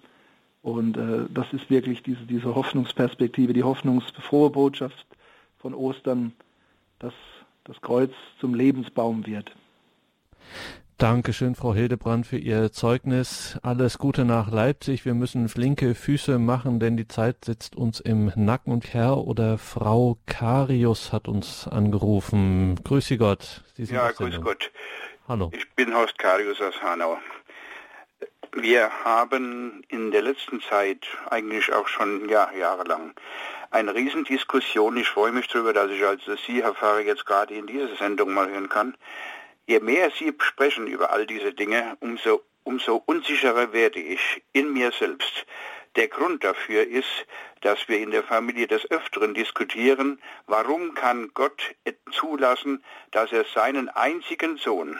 [0.62, 5.06] Und äh, das ist wirklich diese, diese Hoffnungsperspektive, die hoffnungsfrohe Botschaft
[5.60, 6.34] von Ostern,
[7.00, 7.14] dass
[7.66, 9.52] das Kreuz zum Lebensbaum wird.
[11.04, 13.60] Dankeschön, Frau Hildebrand, für Ihr Zeugnis.
[13.62, 15.04] Alles Gute nach Leipzig.
[15.04, 18.72] Wir müssen flinke Füße machen, denn die Zeit sitzt uns im Nacken.
[18.72, 22.80] Und Herr oder Frau Karius hat uns angerufen.
[22.86, 23.66] Grüße Gott.
[23.76, 24.72] ja, grüß Gott.
[25.28, 25.52] Hallo.
[25.54, 27.18] Ich bin Horst Karius aus Hanau.
[28.54, 33.12] Wir haben in der letzten Zeit, eigentlich auch schon ja, jahrelang,
[33.72, 34.96] eine Riesendiskussion.
[34.96, 38.34] Ich freue mich darüber, dass ich als Sie, Herr Pfarrer, jetzt gerade in dieser Sendung
[38.34, 38.96] mal hören kann.
[39.66, 44.92] Je mehr Sie sprechen über all diese Dinge, umso, umso unsicherer werde ich in mir
[44.92, 45.46] selbst.
[45.96, 47.26] Der Grund dafür ist,
[47.62, 51.76] dass wir in der Familie des Öfteren diskutieren, warum kann Gott
[52.12, 55.00] zulassen, dass er seinen einzigen Sohn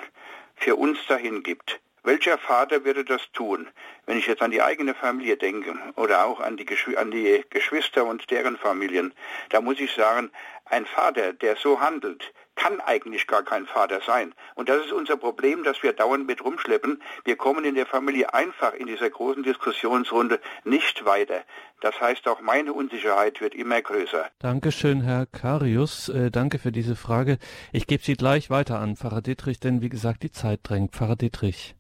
[0.56, 1.82] für uns dahin gibt.
[2.04, 3.68] Welcher Vater würde das tun?
[4.06, 8.06] Wenn ich jetzt an die eigene Familie denke oder auch an die, an die Geschwister
[8.06, 9.14] und deren Familien,
[9.50, 10.30] da muss ich sagen,
[10.74, 14.34] ein Vater, der so handelt, kann eigentlich gar kein Vater sein.
[14.56, 17.02] Und das ist unser Problem, dass wir dauernd mit rumschleppen.
[17.26, 21.42] Wir kommen in der Familie einfach in dieser großen Diskussionsrunde nicht weiter.
[21.82, 24.26] Das heißt, auch meine Unsicherheit wird immer größer.
[24.40, 26.10] Dankeschön, Herr Karius.
[26.10, 27.38] Äh, danke für diese Frage.
[27.72, 30.94] Ich gebe sie gleich weiter an Pfarrer Dietrich, denn wie gesagt, die Zeit drängt.
[30.94, 31.76] Pfarrer Dietrich.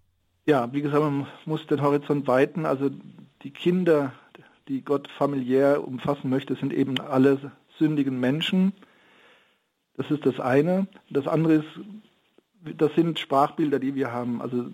[0.46, 2.66] Ja, wie gesagt, man muss den Horizont weiten.
[2.66, 2.90] Also
[3.44, 4.14] die Kinder,
[4.68, 7.52] die Gott familiär umfassen möchte, sind eben alle
[7.84, 8.72] sündigen Menschen.
[9.98, 10.88] Das ist das eine.
[11.10, 11.68] Das andere ist,
[12.78, 14.42] das sind Sprachbilder, die wir haben.
[14.42, 14.68] Also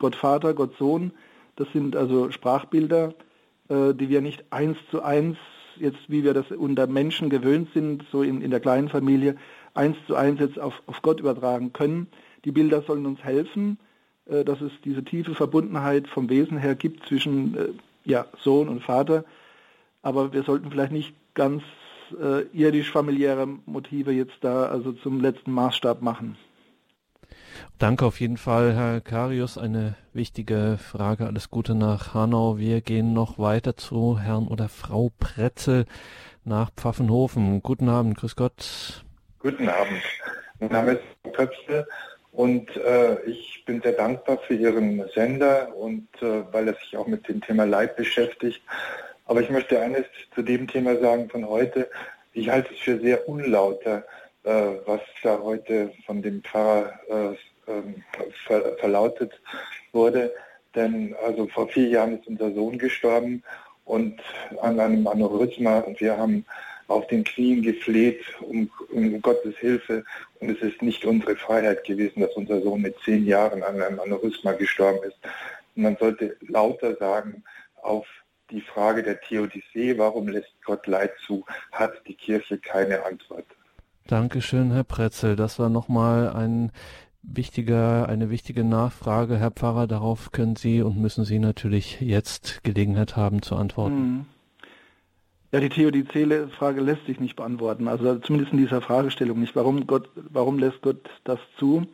[0.00, 1.12] Gott Vater, Gott Sohn,
[1.56, 3.14] das sind also Sprachbilder,
[3.68, 5.36] äh, die wir nicht eins zu eins,
[5.76, 9.36] jetzt wie wir das unter Menschen gewöhnt sind, so in, in der kleinen Familie,
[9.74, 12.08] eins zu eins jetzt auf, auf Gott übertragen können.
[12.44, 13.78] Die Bilder sollen uns helfen,
[14.26, 17.68] äh, dass es diese tiefe Verbundenheit vom Wesen her gibt zwischen äh,
[18.04, 19.24] ja, Sohn und Vater.
[20.02, 21.62] Aber wir sollten vielleicht nicht ganz
[22.12, 26.36] äh, irdisch-familiäre Motive jetzt da also zum letzten Maßstab machen.
[27.78, 29.58] Danke auf jeden Fall, Herr Karius.
[29.58, 31.26] Eine wichtige Frage.
[31.26, 32.58] Alles Gute nach Hanau.
[32.58, 35.86] Wir gehen noch weiter zu Herrn oder Frau Pretzel
[36.44, 37.62] nach Pfaffenhofen.
[37.62, 39.04] Guten Abend, grüß Gott.
[39.38, 40.02] Guten Abend.
[40.58, 41.86] Mein Name ist Pretzel.
[42.32, 47.06] Und äh, ich bin sehr dankbar für Ihren Sender und äh, weil er sich auch
[47.06, 48.60] mit dem Thema Leid beschäftigt.
[49.28, 51.88] Aber ich möchte eines zu dem Thema sagen von heute.
[52.32, 54.04] Ich halte es für sehr unlauter,
[54.44, 58.02] äh, was da heute von dem Pfarrer äh, ähm,
[58.46, 59.38] ver verlautet
[59.92, 60.32] wurde.
[60.74, 63.42] Denn also vor vier Jahren ist unser Sohn gestorben
[63.84, 64.18] und
[64.62, 66.46] an einem Aneurysma und wir haben
[66.86, 70.04] auf den Knien gefleht um, um, Gottes Hilfe.
[70.40, 74.00] Und es ist nicht unsere Freiheit gewesen, dass unser Sohn mit zehn Jahren an einem
[74.00, 75.18] Aneurysma gestorben ist.
[75.76, 77.44] Und man sollte lauter sagen,
[77.82, 78.06] auf
[78.50, 83.46] die Frage der Theodizee, warum lässt Gott Leid zu, hat die Kirche keine Antwort.
[84.06, 85.36] Dankeschön, Herr Pretzel.
[85.36, 86.72] Das war nochmal ein
[87.22, 89.86] wichtiger, eine wichtige Nachfrage, Herr Pfarrer.
[89.86, 94.00] Darauf können Sie und müssen Sie natürlich jetzt Gelegenheit haben zu antworten.
[94.00, 94.26] Mhm.
[95.52, 97.88] Ja, die Theodizee-Frage lässt sich nicht beantworten.
[97.88, 99.56] Also zumindest in dieser Fragestellung nicht.
[99.56, 101.86] Warum Gott, warum lässt Gott das zu?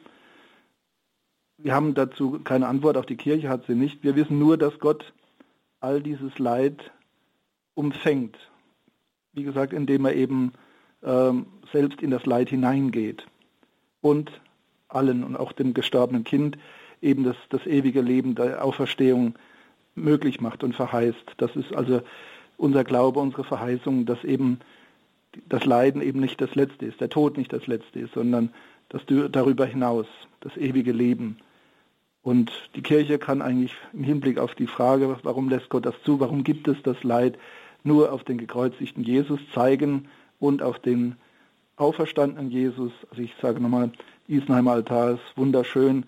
[1.58, 4.02] Wir haben dazu keine Antwort, auch die Kirche hat sie nicht.
[4.02, 5.12] Wir wissen nur, dass Gott
[5.84, 6.90] all dieses Leid
[7.74, 8.38] umfängt.
[9.34, 10.52] Wie gesagt, indem er eben
[11.02, 13.26] ähm, selbst in das Leid hineingeht
[14.00, 14.32] und
[14.88, 16.56] allen und auch dem gestorbenen Kind
[17.02, 19.34] eben das, das ewige Leben der Auferstehung
[19.94, 21.34] möglich macht und verheißt.
[21.36, 22.00] Das ist also
[22.56, 24.60] unser Glaube, unsere Verheißung, dass eben
[25.48, 28.54] das Leiden eben nicht das Letzte ist, der Tod nicht das Letzte ist, sondern
[28.88, 30.06] das darüber hinaus,
[30.40, 31.38] das ewige Leben.
[32.24, 36.20] Und die Kirche kann eigentlich im Hinblick auf die Frage, warum lässt Gott das zu,
[36.20, 37.38] warum gibt es das Leid,
[37.84, 40.08] nur auf den gekreuzigten Jesus zeigen
[40.40, 41.16] und auf den
[41.76, 42.92] auferstandenen Jesus.
[43.10, 43.92] Also ich sage nochmal,
[44.26, 46.06] Isenheimer Altar ist wunderschön,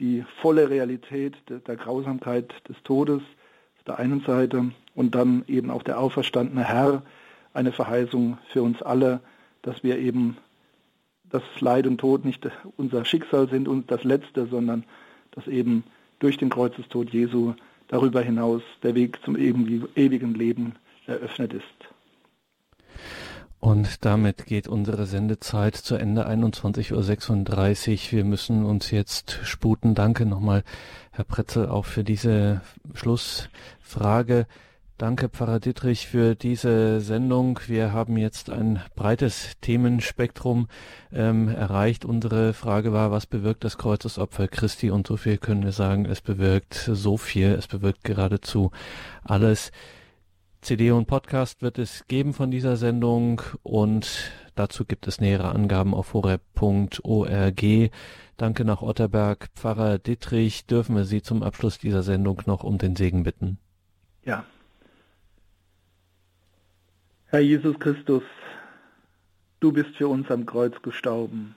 [0.00, 3.22] die volle Realität der, der Grausamkeit des Todes
[3.78, 7.02] auf der einen Seite und dann eben auch der auferstandene Herr,
[7.54, 9.20] eine Verheißung für uns alle,
[9.62, 10.38] dass wir eben
[11.30, 14.84] das Leid und Tod nicht unser Schicksal sind und das Letzte, sondern
[15.32, 15.84] dass eben
[16.18, 17.54] durch den Kreuzestod Jesu
[17.88, 20.76] darüber hinaus der Weg zum ewigen Leben
[21.06, 21.64] eröffnet ist.
[23.60, 28.12] Und damit geht unsere Sendezeit zu Ende 21.36 Uhr.
[28.12, 29.94] Wir müssen uns jetzt sputen.
[29.94, 30.64] Danke nochmal,
[31.12, 32.62] Herr Pretzel, auch für diese
[32.92, 34.46] Schlussfrage.
[35.02, 37.58] Danke, Pfarrer Dittrich, für diese Sendung.
[37.66, 40.68] Wir haben jetzt ein breites Themenspektrum
[41.12, 42.04] ähm, erreicht.
[42.04, 44.92] Unsere Frage war, was bewirkt das Kreuzesopfer Christi?
[44.92, 48.70] Und so viel können wir sagen, es bewirkt so viel, es bewirkt geradezu
[49.24, 49.72] alles.
[50.60, 55.94] CD und Podcast wird es geben von dieser Sendung und dazu gibt es nähere Angaben
[55.94, 57.90] auf horeb.org.
[58.36, 59.48] Danke nach Otterberg.
[59.56, 63.58] Pfarrer Dittrich, dürfen wir Sie zum Abschluss dieser Sendung noch um den Segen bitten?
[64.24, 64.44] Ja,
[67.32, 68.24] Herr Jesus Christus,
[69.60, 71.54] du bist für uns am Kreuz gestorben.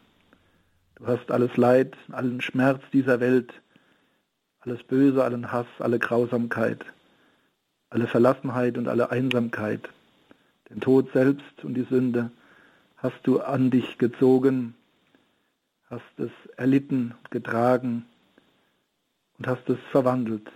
[0.96, 3.52] Du hast alles Leid, allen Schmerz dieser Welt,
[4.62, 6.86] alles Böse, allen Hass, alle Grausamkeit,
[7.90, 9.90] alle Verlassenheit und alle Einsamkeit,
[10.70, 12.32] den Tod selbst und die Sünde
[12.96, 14.76] hast du an dich gezogen,
[15.90, 18.06] hast es erlitten, getragen
[19.38, 20.50] und hast es verwandelt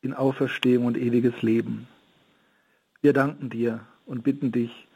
[0.00, 1.88] in Auferstehung und ewiges Leben.
[3.02, 4.88] Wir danken dir und bitten dich,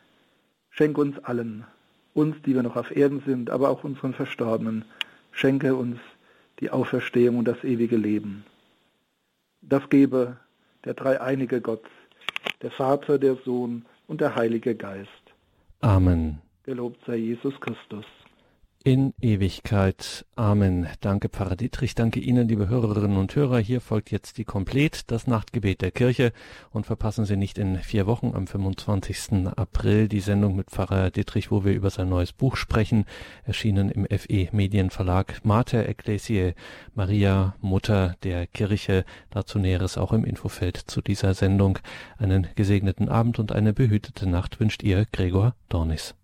[0.70, 1.64] schenk uns allen,
[2.14, 4.84] uns, die wir noch auf Erden sind, aber auch unseren Verstorbenen,
[5.30, 6.00] schenke uns
[6.58, 8.44] die Auferstehung und das ewige Leben.
[9.62, 10.36] Das gebe
[10.84, 11.84] der dreieinige Gott,
[12.60, 15.08] der Vater, der Sohn und der Heilige Geist.
[15.80, 16.40] Amen.
[16.64, 18.04] Gelobt sei Jesus Christus
[18.84, 20.26] in Ewigkeit.
[20.36, 20.86] Amen.
[21.00, 21.94] Danke, Pfarrer Dietrich.
[21.94, 23.58] Danke Ihnen, liebe Hörerinnen und Hörer.
[23.58, 26.32] Hier folgt jetzt die Komplett, das Nachtgebet der Kirche.
[26.70, 29.48] Und verpassen Sie nicht in vier Wochen am 25.
[29.56, 33.06] April die Sendung mit Pfarrer Dietrich, wo wir über sein neues Buch sprechen,
[33.44, 36.54] erschienen im FE Medienverlag Mater Ecclesiae
[36.94, 39.06] Maria, Mutter der Kirche.
[39.30, 41.78] Dazu Näheres auch im Infofeld zu dieser Sendung.
[42.18, 46.14] Einen gesegneten Abend und eine behütete Nacht wünscht ihr Gregor Dornis.